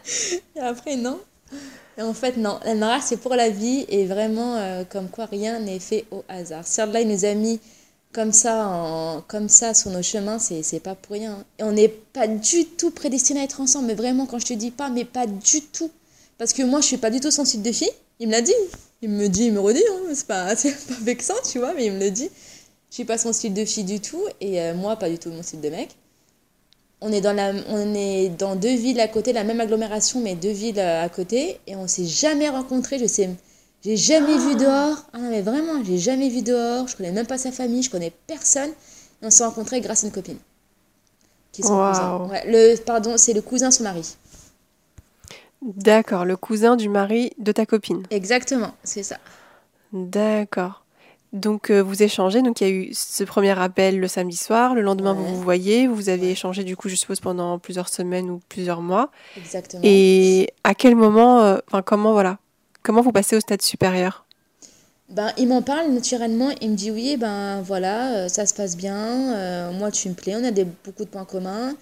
et 0.55 0.59
après, 0.59 0.95
non. 0.95 1.19
Et 1.97 2.01
en 2.01 2.13
fait, 2.15 2.35
non, 2.35 2.59
le 2.65 2.73
mariage, 2.73 3.03
c'est 3.05 3.17
pour 3.17 3.35
la 3.35 3.49
vie 3.49 3.85
et 3.89 4.05
vraiment, 4.05 4.55
euh, 4.55 4.83
comme 4.89 5.09
quoi, 5.09 5.25
rien 5.25 5.59
n'est 5.59 5.79
fait 5.79 6.05
au 6.09 6.23
hasard. 6.27 6.65
Si 6.65 6.81
Allah 6.81 7.03
nous 7.03 7.25
a 7.25 7.33
mis 7.35 7.59
comme 8.11 8.31
ça, 8.31 8.67
en, 8.67 9.21
comme 9.21 9.49
ça 9.49 9.75
sur 9.75 9.91
nos 9.91 10.01
chemins, 10.01 10.39
c'est 10.39 10.79
pas 10.79 10.95
pour 10.95 11.13
rien. 11.13 11.45
Et 11.59 11.63
on 11.63 11.71
n'est 11.71 11.89
pas 11.89 12.27
du 12.27 12.65
tout 12.65 12.89
prédestiné 12.89 13.41
à 13.41 13.43
être 13.43 13.61
ensemble, 13.61 13.87
mais 13.87 13.93
vraiment, 13.95 14.25
quand 14.25 14.39
je 14.39 14.47
te 14.47 14.53
dis 14.53 14.71
pas, 14.71 14.89
mais 14.89 15.05
pas 15.05 15.27
du 15.27 15.61
tout. 15.61 15.91
Parce 16.39 16.53
que 16.53 16.63
moi, 16.63 16.81
je 16.81 16.87
suis 16.87 16.97
pas 16.97 17.11
du 17.11 17.19
tout 17.19 17.31
sensible 17.31 17.63
de 17.63 17.71
fille. 17.71 17.91
Il 18.19 18.27
me 18.27 18.31
l'a 18.31 18.41
dit. 18.41 18.53
Il 19.01 19.09
me 19.09 19.27
dit, 19.27 19.45
il 19.45 19.53
me 19.53 19.59
redit. 19.59 19.83
Hein. 19.91 20.13
C'est 20.13 20.25
pas, 20.25 20.55
pas 20.55 20.95
vexant, 21.01 21.35
tu 21.51 21.59
vois, 21.59 21.73
mais 21.73 21.85
il 21.85 21.93
me 21.93 21.99
le 21.99 22.09
dit. 22.09 22.29
Je 22.89 22.95
suis 22.95 23.05
pas 23.05 23.17
son 23.17 23.33
style 23.33 23.53
de 23.53 23.65
fille 23.65 23.83
du 23.83 23.99
tout 23.99 24.23
et 24.41 24.61
euh, 24.61 24.73
moi 24.73 24.95
pas 24.95 25.09
du 25.09 25.19
tout 25.19 25.29
mon 25.29 25.43
style 25.43 25.61
de 25.61 25.69
mec. 25.69 25.95
On 27.01 27.11
est 27.11 27.21
dans 27.21 27.33
la 27.33 27.53
on 27.69 27.93
est 27.93 28.29
dans 28.29 28.55
deux 28.55 28.75
villes 28.75 28.99
à 28.99 29.07
côté, 29.07 29.31
la 29.31 29.43
même 29.43 29.61
agglomération 29.61 30.19
mais 30.21 30.35
deux 30.35 30.51
villes 30.51 30.79
euh, 30.79 31.03
à 31.03 31.09
côté 31.09 31.59
et 31.67 31.75
on 31.75 31.87
s'est 31.87 32.05
jamais 32.05 32.49
rencontrés, 32.49 32.99
je 32.99 33.05
sais 33.05 33.29
j'ai 33.81 33.95
jamais 33.95 34.37
vu 34.37 34.55
dehors. 34.55 35.05
Ah 35.13 35.19
non 35.19 35.29
mais 35.29 35.41
vraiment, 35.41 35.83
j'ai 35.83 35.97
jamais 35.97 36.29
vu 36.29 36.41
dehors, 36.41 36.87
je 36.87 36.97
connais 36.97 37.11
même 37.11 37.27
pas 37.27 37.37
sa 37.37 37.51
famille, 37.51 37.81
je 37.81 37.89
connais 37.89 38.11
personne. 38.27 38.71
Et 39.21 39.25
on 39.25 39.29
s'est 39.29 39.45
rencontrés 39.45 39.79
grâce 39.81 40.03
à 40.03 40.07
une 40.07 40.13
copine. 40.13 40.37
Qui 41.51 41.63
Ouais, 41.63 42.43
le 42.45 42.75
pardon, 42.83 43.17
c'est 43.17 43.33
le 43.33 43.41
cousin 43.41 43.69
de 43.69 43.73
son 43.73 43.83
mari. 43.83 44.15
D'accord, 45.61 46.25
le 46.25 46.37
cousin 46.37 46.75
du 46.75 46.89
mari 46.89 47.31
de 47.37 47.51
ta 47.51 47.65
copine. 47.65 48.03
Exactement, 48.11 48.73
c'est 48.83 49.03
ça. 49.03 49.17
D'accord. 49.91 50.85
Donc 51.31 51.69
euh, 51.69 51.83
vous 51.83 52.01
échangez, 52.01 52.41
donc 52.41 52.59
il 52.59 52.67
y 52.67 52.71
a 52.71 52.73
eu 52.73 52.89
ce 52.93 53.23
premier 53.23 53.57
appel 53.59 53.99
le 53.99 54.07
samedi 54.07 54.35
soir, 54.35 54.73
le 54.73 54.81
lendemain 54.81 55.13
vous 55.13 55.27
vous 55.27 55.41
voyez, 55.41 55.85
vous 55.85 56.09
avez 56.09 56.31
échangé 56.31 56.63
du 56.63 56.75
coup 56.75 56.89
je 56.89 56.95
suppose 56.95 57.19
pendant 57.19 57.59
plusieurs 57.59 57.87
semaines 57.87 58.31
ou 58.31 58.41
plusieurs 58.49 58.81
mois. 58.81 59.11
Exactement. 59.37 59.81
Et 59.85 60.49
à 60.63 60.73
quel 60.73 60.95
moment, 60.95 61.41
euh, 61.41 61.57
enfin 61.67 61.83
comment 61.83 62.13
voilà, 62.13 62.39
comment 62.81 63.01
vous 63.01 63.11
passez 63.11 63.35
au 63.35 63.39
stade 63.39 63.61
supérieur? 63.61 64.25
Ben, 65.09 65.31
il 65.37 65.47
m'en 65.47 65.61
parle 65.61 65.91
naturellement, 65.91 66.49
il 66.61 66.71
me 66.71 66.75
dit 66.75 66.89
oui, 66.89 67.15
ben 67.17 67.61
voilà, 67.61 68.13
euh, 68.13 68.27
ça 68.27 68.47
se 68.47 68.53
passe 68.55 68.75
bien, 68.75 69.71
moi 69.71 69.91
tu 69.91 70.09
me 70.09 70.15
plais, 70.15 70.35
on 70.35 70.43
a 70.43 70.51
des, 70.51 70.65
beaucoup 70.65 71.03
de 71.03 71.09
points 71.09 71.25
communs. 71.25 71.75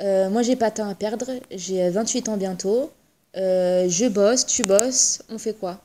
moi 0.00 0.40
j'ai 0.40 0.56
pas 0.56 0.70
de 0.70 0.76
temps 0.76 0.88
à 0.88 0.94
perdre, 0.94 1.26
j'ai 1.50 1.90
28 1.90 2.30
ans 2.30 2.36
bientôt, 2.38 2.90
je 3.34 4.08
bosse, 4.08 4.46
tu 4.46 4.62
bosses, 4.62 5.22
on 5.28 5.36
fait 5.36 5.52
quoi? 5.52 5.78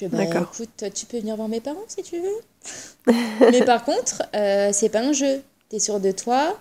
Je 0.00 0.06
bah, 0.06 0.24
écoute, 0.24 0.84
tu 0.94 1.06
peux 1.06 1.18
venir 1.18 1.36
voir 1.36 1.48
mes 1.48 1.60
parents 1.60 1.84
si 1.88 2.02
tu 2.02 2.20
veux. 2.20 3.12
Mais 3.52 3.64
par 3.64 3.84
contre, 3.84 4.22
euh, 4.34 4.70
c'est 4.72 4.88
pas 4.88 5.00
un 5.00 5.12
jeu. 5.12 5.42
Tu 5.68 5.76
es 5.76 5.78
sûr 5.78 6.00
de 6.00 6.10
toi, 6.10 6.58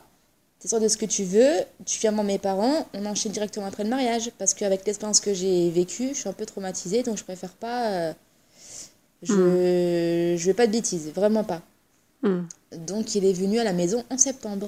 tu 0.60 0.68
es 0.68 0.70
sûr 0.70 0.82
de 0.82 0.88
ce 0.88 0.98
que 0.98 1.06
tu 1.06 1.24
veux, 1.24 1.52
tu 1.86 2.00
viens 2.00 2.12
voir 2.12 2.26
mes 2.26 2.38
parents, 2.38 2.88
on 2.94 3.06
enchaîne 3.06 3.32
directement 3.32 3.66
après 3.66 3.84
le 3.84 3.90
mariage. 3.90 4.32
Parce 4.38 4.54
qu'avec 4.54 4.86
l'expérience 4.86 5.22
que 5.22 5.34
j'ai 5.34 5.70
vécue, 5.70 6.10
je 6.10 6.20
suis 6.20 6.30
un 6.30 6.34
peu 6.34 6.46
traumatisée, 6.46 7.04
donc 7.04 7.18
je 7.18 7.24
préfère 7.24 7.54
pas. 7.54 7.88
Euh, 7.88 8.14
je, 9.24 9.34
hmm. 9.34 10.38
je 10.38 10.48
veux 10.48 10.54
pas 10.54 10.68
de 10.68 10.72
bêtises, 10.72 11.12
vraiment 11.16 11.44
pas. 11.44 11.62
Hmm. 12.24 12.42
Donc 12.76 13.16
il 13.16 13.26
est 13.26 13.34
venu 13.34 13.60
à 13.60 13.64
la 13.64 13.74
maison 13.74 14.04
en 14.10 14.18
septembre, 14.18 14.68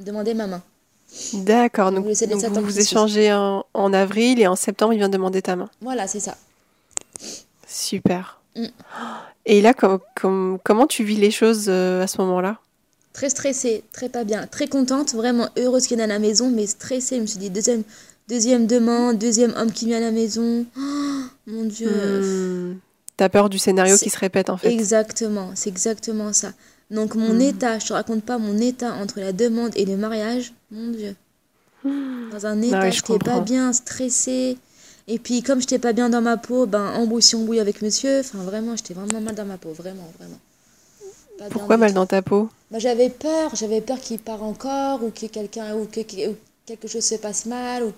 demander 0.00 0.34
ma 0.34 0.46
main. 0.46 0.62
D'accord, 1.32 1.90
donc, 1.90 2.04
vous 2.04 2.62
vous 2.62 2.78
échangez 2.78 3.32
en, 3.32 3.64
en 3.72 3.92
avril 3.94 4.38
et 4.40 4.46
en 4.46 4.56
septembre 4.56 4.92
il 4.92 4.98
vient 4.98 5.08
demander 5.08 5.40
ta 5.40 5.56
main. 5.56 5.70
Voilà, 5.80 6.06
c'est 6.06 6.20
ça. 6.20 6.36
Super. 7.68 8.40
Mm. 8.56 8.64
Et 9.46 9.62
là, 9.62 9.72
comment 9.74 10.86
tu 10.88 11.04
vis 11.04 11.16
les 11.16 11.30
choses 11.30 11.66
euh, 11.68 12.02
à 12.02 12.06
ce 12.06 12.20
moment-là? 12.20 12.58
Très 13.12 13.30
stressée, 13.30 13.84
très 13.92 14.08
pas 14.08 14.24
bien, 14.24 14.46
très 14.46 14.68
contente, 14.68 15.14
vraiment 15.14 15.48
heureuse 15.56 15.86
qu'il 15.86 16.00
est 16.00 16.02
à 16.02 16.06
la 16.06 16.18
maison, 16.18 16.50
mais 16.50 16.66
stressée. 16.66 17.16
Je 17.16 17.22
me 17.22 17.26
suis 17.26 17.38
dit, 17.38 17.50
deuxième, 17.50 17.82
deuxième 18.28 18.66
demande, 18.66 19.18
deuxième 19.18 19.54
homme 19.56 19.72
qui 19.72 19.86
vient 19.86 19.98
à 19.98 20.00
la 20.00 20.10
maison. 20.10 20.66
Oh, 20.76 21.22
mon 21.46 21.64
Dieu. 21.64 21.90
Hmm. 21.90 22.78
T'as 23.16 23.28
peur 23.28 23.48
du 23.48 23.58
scénario 23.58 23.96
qui 23.96 24.10
se 24.10 24.18
répète 24.18 24.50
en 24.50 24.56
fait? 24.56 24.70
Exactement, 24.70 25.50
c'est 25.54 25.70
exactement 25.70 26.32
ça. 26.32 26.52
Donc 26.90 27.16
mon 27.16 27.34
hmm. 27.34 27.40
état, 27.40 27.78
je 27.78 27.86
te 27.88 27.92
raconte 27.92 28.22
pas 28.22 28.38
mon 28.38 28.56
état 28.58 28.94
entre 28.94 29.18
la 29.18 29.32
demande 29.32 29.72
et 29.74 29.84
le 29.84 29.96
mariage, 29.96 30.52
mon 30.70 30.90
Dieu. 30.90 31.16
Hmm. 31.84 32.30
Dans 32.30 32.46
un 32.46 32.62
état, 32.62 32.90
je 32.90 33.00
n'étais 33.00 33.18
pas 33.18 33.40
bien, 33.40 33.72
stressée. 33.72 34.58
Et 35.08 35.18
puis 35.18 35.42
comme 35.42 35.60
je 35.60 35.64
n'étais 35.64 35.78
pas 35.78 35.92
bien 35.92 36.08
dans 36.08 36.20
ma 36.20 36.36
peau, 36.36 36.66
ben 36.66 36.92
embrouille 36.94 37.24
embrouille 37.34 37.60
avec 37.60 37.82
monsieur. 37.82 38.20
Enfin 38.20 38.38
vraiment, 38.38 38.76
j'étais 38.76 38.94
vraiment 38.94 39.20
mal 39.20 39.34
dans 39.34 39.44
ma 39.44 39.58
peau, 39.58 39.72
vraiment, 39.72 40.08
vraiment. 40.18 40.38
Pourquoi 41.50 41.76
mal 41.76 41.92
dans 41.92 42.06
ta 42.06 42.20
peau? 42.20 42.48
Ben, 42.70 42.78
J'avais 42.78 43.10
peur, 43.10 43.54
j'avais 43.54 43.80
peur 43.80 43.98
qu'il 44.00 44.18
part 44.18 44.42
encore 44.42 45.02
ou 45.02 45.10
que 45.10 45.26
quelqu'un 45.26 45.76
ou 45.76 45.86
que, 45.86 46.00
quelque 46.66 46.88
chose 46.88 47.04
se 47.04 47.14
passe 47.14 47.46
mal 47.46 47.84
ou 47.84 47.92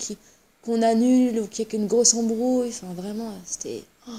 qu'on 0.62 0.82
annule 0.82 1.40
ou 1.40 1.46
qu'il 1.46 1.66
y 1.66 1.68
ait 1.68 1.78
une 1.78 1.86
grosse 1.86 2.14
embrouille. 2.14 2.68
Enfin 2.68 2.92
vraiment, 2.94 3.32
c'était... 3.44 3.82
Oh. 4.08 4.12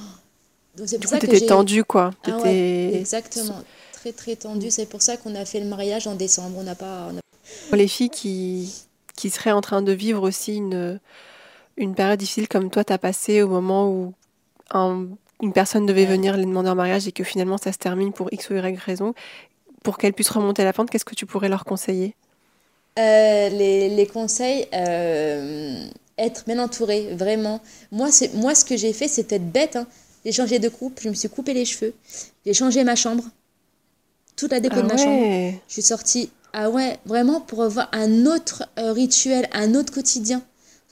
Donc 0.76 0.88
c'est 0.88 1.00
pour 1.00 1.10
ça 1.10 1.20
que 1.20 1.26
étais 1.28 1.46
tendue 1.46 1.84
quoi. 1.84 2.12
Ah 2.26 2.40
ouais, 2.40 2.92
exactement 2.96 3.64
très 4.02 4.12
très 4.12 4.36
tendu. 4.36 4.72
C'est 4.72 4.88
pour 4.88 5.02
ça 5.02 5.18
qu'on 5.18 5.36
a 5.36 5.46
fait 5.46 5.60
le 5.60 5.68
mariage 5.68 6.08
en 6.08 6.16
décembre. 6.16 6.58
On 6.58 6.64
n'a 6.64 6.76
pas. 6.76 7.10
Pour 7.70 7.78
les 7.78 7.88
filles 7.88 8.10
qui, 8.10 8.74
qui 9.16 9.30
seraient 9.30 9.52
en 9.52 9.62
train 9.62 9.82
de 9.82 9.92
vivre 9.92 10.24
aussi 10.24 10.56
une, 10.56 11.00
une 11.78 11.96
période 11.96 12.20
difficile 12.20 12.48
comme 12.48 12.70
toi 12.70 12.84
t'as 12.84 12.98
passé 12.98 13.42
au 13.42 13.48
moment 13.48 13.90
où 13.90 14.14
une 15.42 15.54
personne 15.54 15.86
devait 15.86 16.06
venir 16.06 16.38
les 16.38 16.46
demander 16.46 16.70
en 16.70 16.76
mariage 16.76 17.08
et 17.08 17.12
que 17.12 17.24
finalement 17.24 17.58
ça 17.58 17.72
se 17.72 17.78
termine 17.78 18.14
pour 18.14 18.32
X 18.32 18.50
ou 18.50 18.56
Y 18.56 18.78
raison, 18.80 19.14
pour 19.84 19.98
qu'elles 19.98 20.14
puissent 20.14 20.30
remonter 20.30 20.64
la 20.64 20.74
pente, 20.74 20.90
qu'est-ce 20.90 21.06
que 21.06 21.16
tu 21.16 21.26
pourrais 21.26 21.50
leur 21.50 21.66
conseiller? 21.66 22.16
Euh, 23.00 23.50
les, 23.50 23.90
les, 23.90 24.06
conseils, 24.06 24.68
euh, 24.74 25.86
être 26.18 26.44
bien 26.46 26.60
entouré, 26.60 27.16
vraiment. 27.16 27.62
Moi, 27.92 28.12
c'est, 28.12 28.34
moi 28.34 28.54
ce 28.54 28.66
que 28.66 28.76
j'ai 28.76 28.92
fait, 28.92 29.08
c'est 29.08 29.24
peut-être 29.24 29.50
bête. 29.50 29.78
Hein. 29.78 29.88
J'ai 30.26 30.34
changé 30.34 30.60
de 30.60 30.68
coupe, 30.68 31.00
je 31.02 31.10
me 31.10 31.14
suis 31.14 31.30
coupé 31.30 31.54
les 31.54 31.66
cheveux, 31.66 31.94
j'ai 32.46 32.54
changé 32.54 32.84
ma 32.84 32.96
chambre, 32.96 33.24
toute 34.36 34.52
la 34.52 34.60
déco 34.60 34.76
de 34.76 34.88
ma 34.88 34.94
ah 34.94 34.98
chambre. 34.98 35.54
Je 35.68 35.74
suis 35.74 35.82
sortie, 35.82 36.30
ah 36.54 36.70
ouais, 36.70 37.00
vraiment 37.06 37.42
pour 37.42 37.64
avoir 37.64 37.90
un 37.92 38.26
autre 38.26 38.68
euh, 38.78 38.92
rituel, 38.92 39.48
un 39.54 39.74
autre 39.74 39.92
quotidien. 39.92 40.44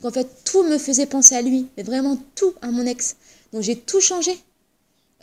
Donc 0.01 0.11
en 0.11 0.13
fait, 0.13 0.27
tout 0.45 0.63
me 0.63 0.77
faisait 0.77 1.05
penser 1.05 1.35
à 1.35 1.41
lui, 1.41 1.67
mais 1.75 1.83
vraiment 1.83 2.17
tout 2.35 2.53
à 2.61 2.67
mon 2.67 2.85
ex. 2.85 3.17
Donc 3.53 3.61
j'ai 3.61 3.75
tout 3.75 4.01
changé. 4.01 4.37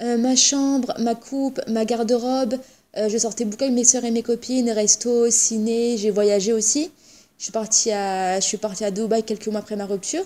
Euh, 0.00 0.18
ma 0.18 0.36
chambre, 0.36 0.94
ma 0.98 1.14
coupe, 1.14 1.60
ma 1.68 1.84
garde-robe. 1.84 2.58
Euh, 2.96 3.08
je 3.08 3.18
sortais 3.18 3.44
beaucoup 3.44 3.64
avec 3.64 3.74
mes 3.74 3.84
soeurs 3.84 4.04
et 4.04 4.10
mes 4.10 4.22
copines, 4.22 4.70
resto, 4.70 5.30
ciné, 5.30 5.96
j'ai 5.96 6.10
voyagé 6.10 6.52
aussi. 6.52 6.90
Je 7.38 7.44
suis 7.44 7.52
partie 7.52 7.92
à, 7.92 8.40
je 8.40 8.44
suis 8.46 8.56
partie 8.56 8.84
à 8.84 8.90
Dubaï 8.90 9.22
quelques 9.22 9.48
mois 9.48 9.60
après 9.60 9.76
ma 9.76 9.86
rupture. 9.86 10.24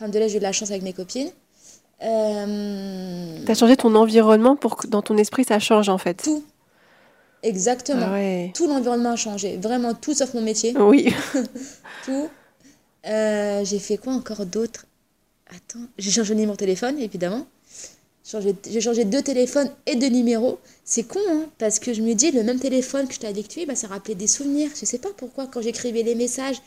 là 0.00 0.28
j'ai 0.28 0.36
eu 0.36 0.38
de 0.38 0.42
la 0.42 0.52
chance 0.52 0.70
avec 0.70 0.82
mes 0.82 0.92
copines. 0.92 1.30
Euh... 2.02 3.44
Tu 3.44 3.50
as 3.50 3.54
changé 3.54 3.76
ton 3.76 3.94
environnement 3.94 4.56
pour 4.56 4.76
que 4.76 4.86
dans 4.86 5.02
ton 5.02 5.16
esprit 5.16 5.44
ça 5.44 5.58
change 5.58 5.88
en 5.88 5.98
fait. 5.98 6.22
Tout, 6.22 6.42
Exactement. 7.42 8.06
Ah 8.10 8.52
tout 8.54 8.66
l'environnement 8.66 9.12
a 9.12 9.16
changé. 9.16 9.56
Vraiment 9.56 9.94
tout 9.94 10.14
sauf 10.14 10.34
mon 10.34 10.42
métier. 10.42 10.74
Oui. 10.78 11.14
tout. 12.04 12.28
Euh, 13.06 13.64
j'ai 13.64 13.78
fait 13.78 13.96
quoi 13.96 14.12
encore 14.12 14.46
d'autre? 14.46 14.86
Attends. 15.48 15.86
J'ai 15.98 16.10
changé 16.10 16.34
de 16.34 16.54
téléphone, 16.54 16.98
évidemment. 16.98 17.46
J'ai 18.70 18.80
changé 18.80 19.04
deux 19.04 19.22
téléphones 19.22 19.70
et 19.86 19.96
deux 19.96 20.08
numéros. 20.08 20.58
C'est 20.84 21.02
con, 21.02 21.18
hein, 21.28 21.46
parce 21.58 21.78
que 21.80 21.92
je 21.92 22.02
me 22.02 22.14
dis, 22.14 22.30
le 22.30 22.42
même 22.44 22.60
téléphone 22.60 23.08
que 23.08 23.14
je 23.14 23.18
t'ai 23.18 23.26
habitué, 23.26 23.66
bah, 23.66 23.74
ça 23.74 23.88
rappelait 23.88 24.14
des 24.14 24.28
souvenirs. 24.28 24.70
Je 24.78 24.84
sais 24.84 24.98
pas 24.98 25.08
pourquoi, 25.16 25.46
quand 25.46 25.60
j'écrivais 25.60 26.02
les 26.02 26.14
messages, 26.14 26.60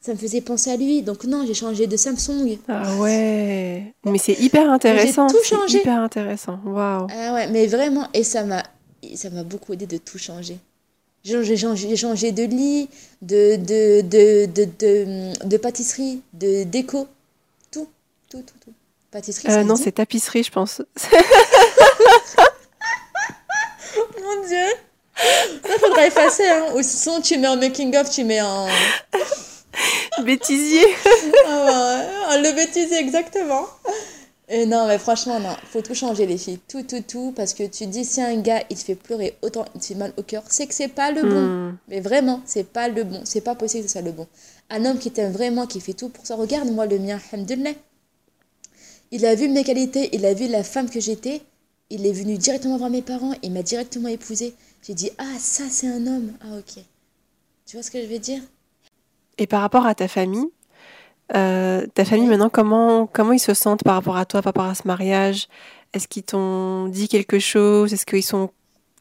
ça 0.00 0.12
me 0.12 0.18
faisait 0.18 0.40
penser 0.40 0.70
à 0.70 0.76
lui. 0.76 1.02
Donc 1.02 1.24
non, 1.24 1.44
j'ai 1.46 1.54
changé 1.54 1.86
de 1.86 1.96
Samsung. 1.96 2.58
Ah 2.68 2.96
ouais. 2.96 3.94
Mais 4.04 4.18
c'est 4.18 4.40
hyper 4.40 4.70
intéressant. 4.70 5.28
J'ai 5.28 5.36
tout 5.36 5.44
changé. 5.44 5.78
hyper 5.78 6.00
intéressant. 6.00 6.58
Waouh. 6.64 7.06
Ah 7.10 7.34
ouais, 7.34 7.48
mais 7.48 7.66
vraiment, 7.66 8.08
et 8.12 8.24
ça 8.24 8.44
m'a 8.44 8.62
ça 9.14 9.30
m'a 9.30 9.44
beaucoup 9.44 9.72
aidé 9.72 9.86
de 9.86 9.98
tout 9.98 10.18
changer. 10.18 10.58
J'ai 11.26 11.56
changé, 11.96 12.30
de 12.30 12.44
lit, 12.44 12.88
de, 13.20 13.56
de, 13.56 14.00
de, 14.02 14.46
de, 14.46 15.44
de 15.44 15.56
pâtisserie, 15.56 16.22
de 16.32 16.62
déco, 16.62 17.08
tout, 17.72 17.88
tout, 18.30 18.42
tout, 18.42 18.54
tout. 18.64 18.72
Pâtisserie, 19.10 19.52
euh, 19.52 19.64
Non, 19.64 19.74
c'est 19.74 19.90
tapisserie, 19.90 20.44
je 20.44 20.52
pense. 20.52 20.82
Mon 24.22 24.46
Dieu 24.46 24.66
Il 25.64 25.78
faudrait 25.80 26.06
effacer, 26.06 26.46
hein. 26.46 26.66
Ou 26.76 26.82
sinon, 26.82 27.20
tu 27.20 27.38
mets 27.38 27.48
en 27.48 27.56
making-of, 27.56 28.08
tu 28.08 28.22
mets 28.22 28.40
en... 28.40 28.68
bêtisier 30.22 30.86
ah 31.48 32.04
ouais, 32.30 32.38
le 32.40 32.52
bêtisier, 32.54 32.98
exactement 32.98 33.66
et 34.48 34.64
non, 34.64 34.86
mais 34.86 34.98
franchement, 34.98 35.40
non, 35.40 35.56
faut 35.64 35.82
tout 35.82 35.94
changer, 35.94 36.24
les 36.24 36.38
filles. 36.38 36.60
Tout, 36.68 36.84
tout, 36.84 37.02
tout. 37.02 37.32
Parce 37.34 37.52
que 37.52 37.64
tu 37.64 37.86
dis, 37.86 38.04
si 38.04 38.20
un 38.20 38.40
gars, 38.40 38.62
il 38.70 38.76
te 38.76 38.84
fait 38.84 38.94
pleurer 38.94 39.36
autant, 39.42 39.64
il 39.74 39.80
te 39.80 39.86
fait 39.86 39.94
mal 39.96 40.12
au 40.16 40.22
cœur, 40.22 40.44
c'est 40.48 40.68
que 40.68 40.74
c'est 40.74 40.88
pas 40.88 41.10
le 41.10 41.22
bon. 41.22 41.40
Hmm. 41.40 41.78
Mais 41.88 42.00
vraiment, 42.00 42.40
c'est 42.44 42.68
pas 42.68 42.88
le 42.88 43.02
bon. 43.02 43.22
C'est 43.24 43.40
pas 43.40 43.56
possible 43.56 43.82
que 43.82 43.88
ce 43.88 43.94
soit 43.94 44.02
le 44.02 44.12
bon. 44.12 44.28
Un 44.70 44.84
homme 44.84 44.98
qui 44.98 45.10
t'aime 45.10 45.32
vraiment, 45.32 45.66
qui 45.66 45.80
fait 45.80 45.94
tout 45.94 46.10
pour 46.10 46.24
ça. 46.24 46.36
Regarde, 46.36 46.70
moi, 46.70 46.86
le 46.86 46.98
mien, 46.98 47.18
Hamdullah. 47.32 47.72
Il 49.10 49.26
a 49.26 49.34
vu 49.34 49.48
mes 49.48 49.64
qualités, 49.64 50.10
il 50.12 50.24
a 50.24 50.34
vu 50.34 50.46
la 50.46 50.62
femme 50.62 50.90
que 50.90 51.00
j'étais. 51.00 51.42
Il 51.90 52.06
est 52.06 52.12
venu 52.12 52.36
directement 52.38 52.76
voir 52.76 52.90
mes 52.90 53.02
parents, 53.02 53.32
il 53.42 53.52
m'a 53.52 53.62
directement 53.62 54.08
épousée. 54.08 54.54
J'ai 54.82 54.94
dit, 54.94 55.10
ah, 55.18 55.38
ça, 55.38 55.64
c'est 55.70 55.88
un 55.88 56.06
homme. 56.06 56.32
Ah, 56.40 56.58
ok. 56.58 56.82
Tu 57.66 57.76
vois 57.76 57.82
ce 57.82 57.90
que 57.90 58.00
je 58.00 58.06
veux 58.06 58.18
dire? 58.18 58.42
Et 59.38 59.46
par 59.46 59.60
rapport 59.60 59.86
à 59.86 59.94
ta 59.94 60.06
famille, 60.08 60.46
euh, 61.34 61.86
ta 61.94 62.04
famille 62.04 62.28
maintenant, 62.28 62.50
comment, 62.50 63.06
comment 63.06 63.32
ils 63.32 63.40
se 63.40 63.54
sentent 63.54 63.82
par 63.82 63.94
rapport 63.94 64.16
à 64.16 64.24
toi, 64.24 64.42
par 64.42 64.54
rapport 64.54 64.70
à 64.70 64.74
ce 64.74 64.86
mariage? 64.86 65.48
Est-ce 65.92 66.08
qu'ils 66.08 66.22
t'ont 66.22 66.86
dit 66.86 67.08
quelque 67.08 67.38
chose? 67.38 67.92
Est-ce 67.92 68.06
qu'ils 68.06 68.22
sont 68.22 68.50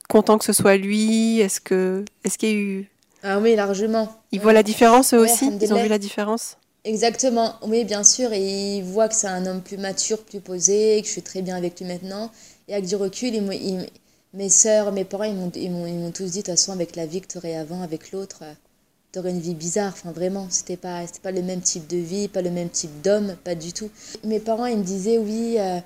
contents 0.09 0.37
que 0.37 0.45
ce 0.45 0.53
soit 0.53 0.77
lui? 0.77 1.39
Est-ce 1.39 1.59
que 1.61 2.03
est-ce 2.23 2.37
qu'il 2.37 2.49
y 2.49 2.51
a 2.53 2.55
eu 2.55 2.89
Ah 3.23 3.39
oui, 3.39 3.55
largement. 3.55 4.09
Ils 4.31 4.39
voient 4.39 4.53
la 4.53 4.63
différence 4.63 5.13
eux 5.13 5.19
aussi? 5.19 5.51
Ils 5.61 5.73
ont 5.73 5.81
vu 5.81 5.89
la 5.89 5.99
différence? 5.99 6.57
Exactement, 6.83 7.55
oui, 7.63 7.83
bien 7.83 8.03
sûr. 8.03 8.31
Et 8.31 8.77
ils 8.77 8.83
voient 8.83 9.07
que 9.07 9.15
c'est 9.15 9.27
un 9.27 9.45
homme 9.47 9.61
plus 9.61 9.77
mature, 9.77 10.23
plus 10.23 10.39
posé, 10.39 11.01
que 11.01 11.07
je 11.07 11.11
suis 11.11 11.23
très 11.23 11.41
bien 11.41 11.55
avec 11.55 11.79
lui 11.79 11.87
maintenant. 11.87 12.31
Et 12.67 12.73
avec 12.73 12.85
du 12.85 12.95
recul, 12.95 13.33
mes 14.33 14.49
soeurs, 14.49 14.91
mes 14.91 15.03
parents, 15.03 15.23
ils 15.23 15.71
m'ont 15.71 16.11
tous 16.11 16.25
dit, 16.25 16.39
de 16.39 16.43
toute 16.43 16.47
façon, 16.47 16.71
avec 16.71 16.95
la 16.95 17.07
vie 17.07 17.21
que 17.21 17.27
tu 17.27 17.37
aurais 17.39 17.55
avant, 17.55 17.81
avec 17.81 18.11
l'autre, 18.11 18.43
une 19.23 19.39
vie 19.39 19.55
bizarre. 19.55 19.93
Enfin, 19.93 20.11
vraiment, 20.11 20.47
c'était 20.49 20.77
pas, 20.77 21.03
pas 21.23 21.31
le 21.31 21.41
même 21.41 21.61
type 21.61 21.87
de 21.87 21.97
vie, 21.97 22.27
pas 22.27 22.41
le 22.41 22.51
même 22.51 22.69
type 22.69 23.01
d'homme, 23.01 23.35
pas 23.43 23.55
du 23.55 23.71
tout. 23.71 23.89
Mes 24.23 24.39
parents, 24.39 24.65
ils 24.65 24.77
me 24.77 24.83
disaient, 24.83 25.17
oui, 25.17 25.55
euh, 25.57 25.79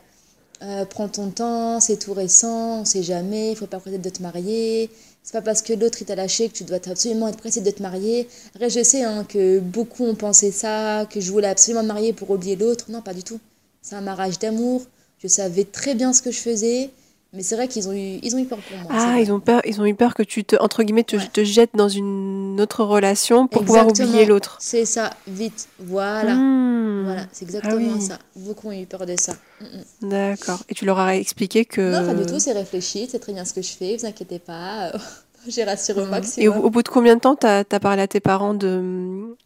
euh, 0.61 0.85
prends 0.85 1.07
ton 1.07 1.29
temps, 1.29 1.79
c'est 1.79 1.97
tout 1.97 2.13
récent, 2.13 2.81
on 2.81 2.85
sait 2.85 3.03
jamais, 3.03 3.51
il 3.51 3.55
faut 3.55 3.67
pas 3.67 3.79
prêter 3.79 3.97
de 3.97 4.09
te 4.09 4.21
marier. 4.21 4.89
C'est 5.23 5.33
pas 5.33 5.41
parce 5.41 5.61
que 5.61 5.73
l'autre 5.73 6.03
t'a 6.03 6.15
lâché 6.15 6.49
que 6.49 6.53
tu 6.53 6.63
dois 6.63 6.77
absolument 6.89 7.27
être 7.27 7.37
pressé 7.37 7.61
de 7.61 7.69
te 7.71 7.81
marier. 7.81 8.27
Je 8.59 8.83
sais 8.83 9.03
hein, 9.03 9.25
que 9.25 9.59
beaucoup 9.59 10.05
ont 10.05 10.15
pensé 10.15 10.51
ça, 10.51 11.05
que 11.09 11.19
je 11.19 11.31
voulais 11.31 11.47
absolument 11.47 11.83
me 11.83 11.87
marier 11.87 12.13
pour 12.13 12.31
oublier 12.31 12.55
l'autre. 12.55 12.85
Non, 12.89 13.01
pas 13.01 13.13
du 13.13 13.23
tout. 13.23 13.39
C'est 13.81 13.95
un 13.95 14.01
mariage 14.01 14.39
d'amour. 14.39 14.81
Je 15.21 15.27
savais 15.27 15.65
très 15.65 15.93
bien 15.95 16.13
ce 16.13 16.21
que 16.21 16.31
je 16.31 16.39
faisais. 16.39 16.89
Mais 17.31 17.43
c'est 17.43 17.55
vrai 17.55 17.67
qu'ils 17.67 17.87
ont 17.87 17.93
eu, 17.93 18.19
ils 18.23 18.35
ont 18.35 18.39
eu 18.39 18.45
peur 18.45 18.57
pour 18.57 18.77
moi. 18.77 18.91
Ah, 18.91 19.19
ils 19.19 19.31
ont 19.31 19.39
peur, 19.39 19.61
ils 19.63 19.79
ont 19.79 19.85
eu 19.85 19.93
peur 19.93 20.15
que 20.15 20.23
tu 20.23 20.43
te, 20.43 20.55
entre 20.55 20.81
guillemets, 20.81 21.03
te, 21.03 21.15
te 21.15 21.43
jettes 21.43 21.75
dans 21.75 21.87
une 21.87 22.59
autre 22.59 22.83
relation 22.83 23.47
pour 23.47 23.63
pouvoir 23.63 23.87
oublier 23.87 24.25
l'autre. 24.25 24.57
C'est 24.59 24.85
ça, 24.85 25.11
vite, 25.27 25.67
voilà, 25.77 26.33
hmm. 26.33 27.03
voilà, 27.05 27.27
c'est 27.31 27.45
exactement 27.45 27.93
ah 27.97 28.01
ça. 28.01 28.19
Beaucoup 28.35 28.69
ont 28.69 28.71
eu 28.71 28.87
peur 28.87 29.05
de 29.05 29.15
ça. 29.15 29.33
Mm, 29.61 29.65
mm. 30.07 30.09
D'accord. 30.09 30.59
Et 30.69 30.73
tu 30.73 30.85
leur 30.85 30.97
as 30.97 31.17
expliqué 31.17 31.65
que. 31.65 31.99
Non, 31.99 32.07
pas 32.07 32.15
du 32.15 32.25
tout. 32.25 32.39
C'est 32.39 32.53
réfléchi, 32.53 33.07
c'est 33.11 33.19
très 33.19 33.33
bien 33.33 33.45
ce 33.45 33.53
que 33.53 33.61
je 33.61 33.73
fais. 33.73 33.95
Vous 33.95 34.07
inquiétez 34.07 34.39
pas. 34.39 34.91
J'ai 35.47 35.63
rassuré 35.63 36.01
au 36.01 36.05
hmm. 36.05 36.09
maximum. 36.09 36.43
Et 36.43 36.49
au, 36.49 36.69
bout 36.71 36.81
de 36.81 36.89
combien 36.89 37.15
de 37.15 37.21
temps 37.21 37.35
t'as 37.35 37.59
as 37.59 37.79
parlé 37.79 38.01
à 38.01 38.07
tes 38.07 38.19
parents 38.19 38.55
de, 38.55 39.37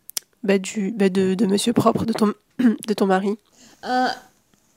bah, 0.44 0.58
du, 0.58 0.92
bah, 0.92 1.10
de, 1.10 1.34
de 1.34 1.46
Monsieur 1.46 1.74
propre, 1.74 2.06
de 2.06 2.14
ton, 2.14 2.34
de 2.60 2.94
ton 2.94 3.08
mari? 3.08 3.38
Euh, 3.86 4.08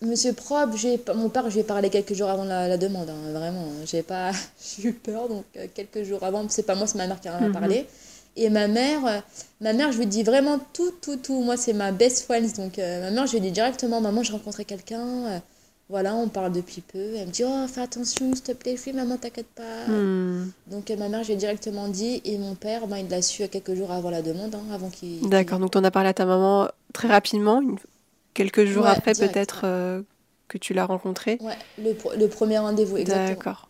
Monsieur 0.02 0.34
Probe, 0.34 0.74
mon 1.14 1.30
père, 1.30 1.48
je 1.48 1.54
lui 1.54 1.60
ai 1.60 1.64
parlé 1.64 1.88
quelques 1.88 2.12
jours 2.12 2.28
avant 2.28 2.44
la, 2.44 2.76
demande, 2.76 3.08
hein, 3.08 3.32
vraiment. 3.32 3.66
J'ai 3.86 4.02
pas, 4.02 4.30
eu 4.84 4.92
peur, 4.92 5.28
donc 5.28 5.44
euh, 5.56 5.66
quelques 5.74 6.02
jours 6.02 6.22
avant, 6.22 6.44
c'est 6.48 6.64
pas 6.64 6.74
moi, 6.74 6.86
c'est 6.86 6.98
ma 6.98 7.06
mère 7.06 7.18
qui 7.20 7.30
en 7.30 7.34
a 7.34 7.40
mhm. 7.40 7.52
parlé. 7.52 7.86
Et 8.36 8.50
ma 8.50 8.68
mère, 8.68 9.06
euh, 9.06 9.18
ma 9.62 9.72
mère, 9.72 9.92
je 9.92 9.98
lui 9.98 10.06
dis 10.06 10.22
vraiment 10.22 10.58
tout, 10.74 10.90
tout, 11.00 11.16
tout. 11.16 11.40
Moi, 11.40 11.56
c'est 11.56 11.72
ma 11.72 11.92
best 11.92 12.24
friend, 12.24 12.54
donc 12.56 12.78
euh, 12.78 13.00
ma 13.00 13.10
mère, 13.10 13.26
je 13.26 13.32
lui 13.32 13.40
dis 13.40 13.50
directement, 13.52 14.02
maman, 14.02 14.22
j'ai 14.22 14.34
rencontré 14.34 14.66
quelqu'un. 14.66 15.40
voilà, 15.88 16.14
on 16.14 16.28
parle 16.28 16.52
depuis 16.52 16.82
peu. 16.82 17.14
Elle 17.16 17.28
me 17.28 17.32
dit, 17.32 17.44
oh, 17.46 17.66
fais 17.66 17.80
attention, 17.80 18.34
s'il 18.34 18.42
te 18.42 18.52
plaît, 18.52 18.76
oui, 18.86 18.92
maman, 18.92 19.16
t'inquiète 19.16 19.46
pas. 19.46 19.90
Hmm. 19.90 20.50
Donc 20.66 20.90
ma 20.90 21.08
mère, 21.08 21.22
je 21.22 21.28
lui 21.28 21.34
ai 21.34 21.36
directement 21.36 21.88
dit, 21.88 22.20
et 22.26 22.36
mon 22.36 22.54
père, 22.54 22.86
ben, 22.86 22.98
il 22.98 23.08
l'a 23.08 23.22
su 23.22 23.48
quelques 23.48 23.72
jours 23.72 23.90
avant 23.90 24.10
la 24.10 24.20
demande, 24.20 24.54
hein, 24.54 24.74
avant 24.74 24.90
qu'il. 24.90 25.26
D'accord, 25.30 25.58
donc 25.58 25.70
tu 25.70 25.78
en 25.78 25.84
as 25.84 25.90
parlé 25.90 26.10
à 26.10 26.14
ta 26.14 26.26
maman 26.26 26.68
très 26.92 27.08
rapidement, 27.08 27.62
une 27.62 27.78
quelques 28.36 28.66
jours 28.66 28.86
après 28.86 29.14
peut-être 29.14 29.62
euh, 29.64 30.02
que 30.46 30.58
tu 30.58 30.74
l'as 30.74 30.84
rencontré. 30.84 31.38
Ouais, 31.40 31.56
le, 31.78 32.26
premier 32.26 32.58
rendez-vous, 32.58 32.98
exactement. 32.98 33.28
D'accord. 33.28 33.68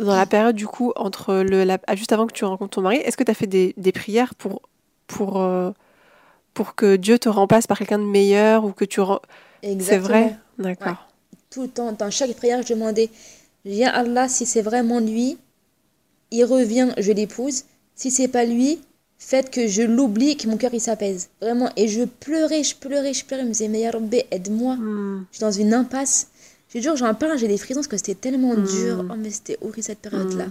Dans 0.00 0.16
la 0.16 0.26
période 0.26 0.56
du 0.56 0.66
coup, 0.66 0.92
entre 0.96 1.36
le, 1.36 1.64
la, 1.64 1.78
ah, 1.86 1.94
juste 1.94 2.12
avant 2.12 2.26
que 2.26 2.32
tu 2.32 2.44
rencontres 2.44 2.74
ton 2.74 2.80
mari, 2.80 2.96
est-ce 2.96 3.16
que 3.16 3.24
tu 3.24 3.30
as 3.30 3.34
fait 3.34 3.46
des, 3.46 3.74
des, 3.76 3.92
prières 3.92 4.34
pour, 4.34 4.62
pour, 5.06 5.40
euh, 5.40 5.70
pour 6.54 6.74
que 6.74 6.96
Dieu 6.96 7.18
te 7.18 7.28
remplace 7.28 7.66
par 7.66 7.78
quelqu'un 7.78 7.98
de 7.98 8.04
meilleur 8.04 8.64
ou 8.64 8.72
que 8.72 8.84
tu... 8.84 9.00
C'est 9.62 9.98
vrai? 9.98 10.36
D'accord. 10.58 11.06
Tout 11.50 11.62
le 11.62 11.68
temps, 11.68 11.92
dans 11.92 12.10
chaque 12.10 12.34
prière, 12.34 12.62
je 12.62 12.74
demandais, 12.74 13.10
viens 13.64 13.90
Allah, 13.90 14.28
si 14.28 14.46
c'est 14.46 14.62
vraiment 14.62 15.00
lui, 15.00 15.38
il 16.30 16.44
revient, 16.44 16.92
je 16.96 17.12
l'épouse. 17.12 17.64
Si 17.94 18.10
c'est 18.10 18.28
pas 18.28 18.44
lui, 18.44 18.80
faites 19.22 19.50
que 19.50 19.68
je 19.68 19.82
l'oublie, 19.82 20.36
que 20.36 20.48
mon 20.48 20.56
cœur 20.56 20.74
il 20.74 20.80
s'apaise. 20.80 21.28
Vraiment. 21.40 21.70
Et 21.76 21.86
je 21.86 22.02
pleurais, 22.04 22.64
je 22.64 22.74
pleurais, 22.74 23.14
je 23.14 23.24
pleurais. 23.24 23.42
Je 23.42 23.46
me 23.48 23.52
disais, 23.52 23.68
mais 23.68 23.80
Yarobé, 23.80 24.26
aide-moi. 24.32 24.74
Hmm. 24.74 25.26
Je 25.30 25.36
suis 25.36 25.42
dans 25.42 25.52
une 25.52 25.72
impasse. 25.74 26.28
J'ai 26.72 26.80
toujours, 26.80 26.96
j'en 26.96 27.14
parle, 27.14 27.38
j'ai 27.38 27.46
des 27.48 27.58
frissons 27.58 27.80
parce 27.80 27.86
que 27.88 27.96
c'était 27.96 28.14
tellement 28.14 28.54
Hmm. 28.54 28.64
dur. 28.66 29.06
Oh, 29.10 29.14
mais 29.16 29.30
c'était 29.30 29.58
horrible 29.60 29.82
cette 29.84 29.98
période-là. 30.00 30.46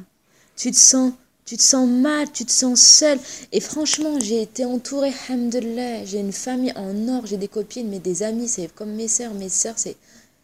Tu 0.55 0.71
te 0.71 0.77
sens, 0.77 1.13
tu 1.45 1.57
te 1.57 1.63
sens 1.63 1.89
mal, 1.89 2.31
tu 2.31 2.45
te 2.45 2.51
sens 2.51 2.79
seule. 2.81 3.19
Et 3.51 3.59
franchement, 3.59 4.19
j'ai 4.19 4.41
été 4.43 4.65
entourée, 4.65 5.13
hamdullah. 5.29 6.05
J'ai 6.05 6.19
une 6.19 6.31
famille 6.33 6.73
en 6.75 7.07
or, 7.07 7.25
j'ai 7.25 7.37
des 7.37 7.47
copines, 7.47 7.89
mais 7.89 7.99
des 7.99 8.21
amis, 8.23 8.47
c'est 8.47 8.71
comme 8.75 8.91
mes 8.93 9.07
sœurs. 9.07 9.33
Mes 9.33 9.49
sœurs, 9.49 9.75
c'est, 9.77 9.95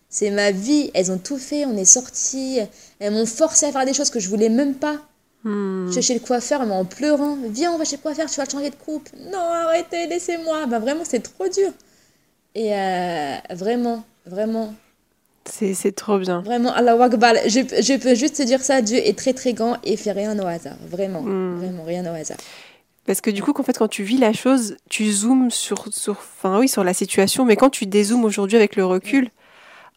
c'est 0.09 0.31
ma 0.31 0.51
vie. 0.51 0.89
Elles 0.93 1.11
ont 1.11 1.17
tout 1.19 1.37
fait, 1.37 1.65
on 1.65 1.77
est 1.77 1.85
sortis. 1.85 2.59
Elles 2.99 3.13
m'ont 3.13 3.25
forcé 3.25 3.65
à 3.67 3.71
faire 3.71 3.85
des 3.85 3.93
choses 3.93 4.09
que 4.09 4.19
je 4.19 4.29
voulais 4.29 4.49
même 4.49 4.73
pas. 4.75 4.97
Hmm. 5.45 5.85
Je 5.87 5.91
suis 5.93 6.01
chez 6.01 6.13
le 6.15 6.19
coiffeur, 6.19 6.65
mais 6.65 6.73
en 6.73 6.83
pleurant. 6.85 7.37
Viens, 7.49 7.71
on 7.71 7.77
va 7.77 7.85
chez 7.85 7.95
le 7.97 8.01
coiffeur, 8.01 8.29
tu 8.29 8.35
vas 8.37 8.49
changer 8.49 8.71
de 8.71 8.75
coupe. 8.75 9.07
Non, 9.31 9.39
arrêtez, 9.39 10.07
laissez-moi. 10.07 10.65
Bah, 10.65 10.79
vraiment, 10.79 11.03
c'est 11.05 11.21
trop 11.21 11.47
dur. 11.47 11.71
Et 12.55 12.73
euh, 12.75 13.35
vraiment, 13.51 14.03
vraiment, 14.25 14.73
C'est 15.45 15.93
trop 15.95 16.17
bien. 16.17 16.41
vraiment, 16.41 16.73
Allah 16.73 16.93
Akbar. 17.03 17.35
Je, 17.45 17.59
je 17.59 17.97
peux 17.97 18.15
juste 18.15 18.37
te 18.37 18.43
dire 18.43 18.61
ça, 18.61 18.81
Dieu 18.81 18.97
est 18.97 19.15
très 19.17 19.33
très 19.33 19.53
grand 19.53 19.77
et 19.83 19.95
fait 19.97 20.11
rien 20.13 20.37
au 20.39 20.47
hasard. 20.47 20.77
Vraiment, 20.89 21.21
Mm. 21.21 21.57
vraiment, 21.59 21.83
rien 21.83 22.03
au 22.11 22.15
hasard. 22.15 22.37
Parce 23.05 23.21
que 23.21 23.29
du 23.29 23.43
coup, 23.43 23.53
qu'en 23.53 23.61
fait, 23.61 23.77
quand 23.77 23.87
tu 23.87 24.01
vis 24.01 24.17
la 24.17 24.33
chose, 24.33 24.77
tu 24.89 25.11
zoomes 25.11 25.51
sur, 25.51 25.93
sur, 25.93 26.13
enfin, 26.13 26.57
oui, 26.59 26.67
sur 26.67 26.83
la 26.83 26.95
situation, 26.95 27.45
mais 27.45 27.55
quand 27.55 27.69
tu 27.69 27.85
dézoomes 27.85 28.25
aujourd'hui 28.25 28.57
avec 28.57 28.75
le 28.75 28.83
recul, 28.85 29.29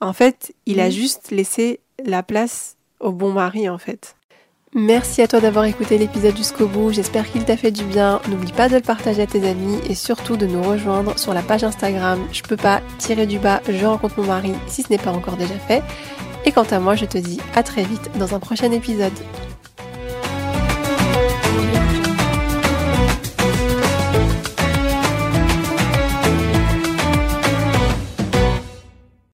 en 0.03 0.13
fait, 0.13 0.53
il 0.67 0.79
a 0.81 0.87
Mhm. 0.87 0.91
juste 0.93 1.31
laissé 1.31 1.81
la 2.05 2.23
place 2.23 2.77
au 3.01 3.13
bon 3.13 3.33
mari, 3.33 3.67
en 3.71 3.79
fait. 3.79 4.15
Merci 4.75 5.23
à 5.23 5.29
toi 5.29 5.41
d'avoir 5.41 5.65
écouté 5.65 5.97
l'épisode 5.97 6.37
jusqu'au 6.37 6.67
bout. 6.67 6.93
J'espère 6.93 7.31
qu'il 7.31 7.45
t'a 7.45 7.57
fait 7.57 7.71
du 7.71 7.85
bien. 7.85 8.21
N'oublie 8.29 8.53
pas 8.53 8.69
de 8.69 8.75
le 8.75 8.83
partager 8.83 9.23
à 9.23 9.27
tes 9.27 9.49
amis 9.49 9.79
et 9.89 9.95
surtout 9.95 10.37
de 10.37 10.47
nous 10.47 10.63
rejoindre 10.63 11.19
sur 11.19 11.33
la 11.33 11.43
page 11.43 11.65
Instagram. 11.65 12.21
Je 12.33 12.43
peux 12.43 12.57
pas 12.57 12.83
tirer 12.99 13.27
du 13.27 13.39
bas, 13.39 13.63
je 13.69 13.87
rencontre 13.87 14.21
mon 14.21 14.27
mari 14.27 14.53
si 14.67 14.83
ce 14.83 14.91
n'est 14.91 14.99
pas 14.99 15.13
encore 15.13 15.37
déjà 15.37 15.59
fait. 15.59 15.83
Et 16.45 16.53
quant 16.53 16.67
à 16.71 16.81
moi, 16.81 16.97
je 16.97 17.07
te 17.07 17.19
dis 17.19 17.41
à 17.55 17.63
très 17.63 17.83
vite 17.83 18.11
dans 18.19 18.35
un 18.35 18.41
prochain 18.41 18.71
épisode. 18.71 19.13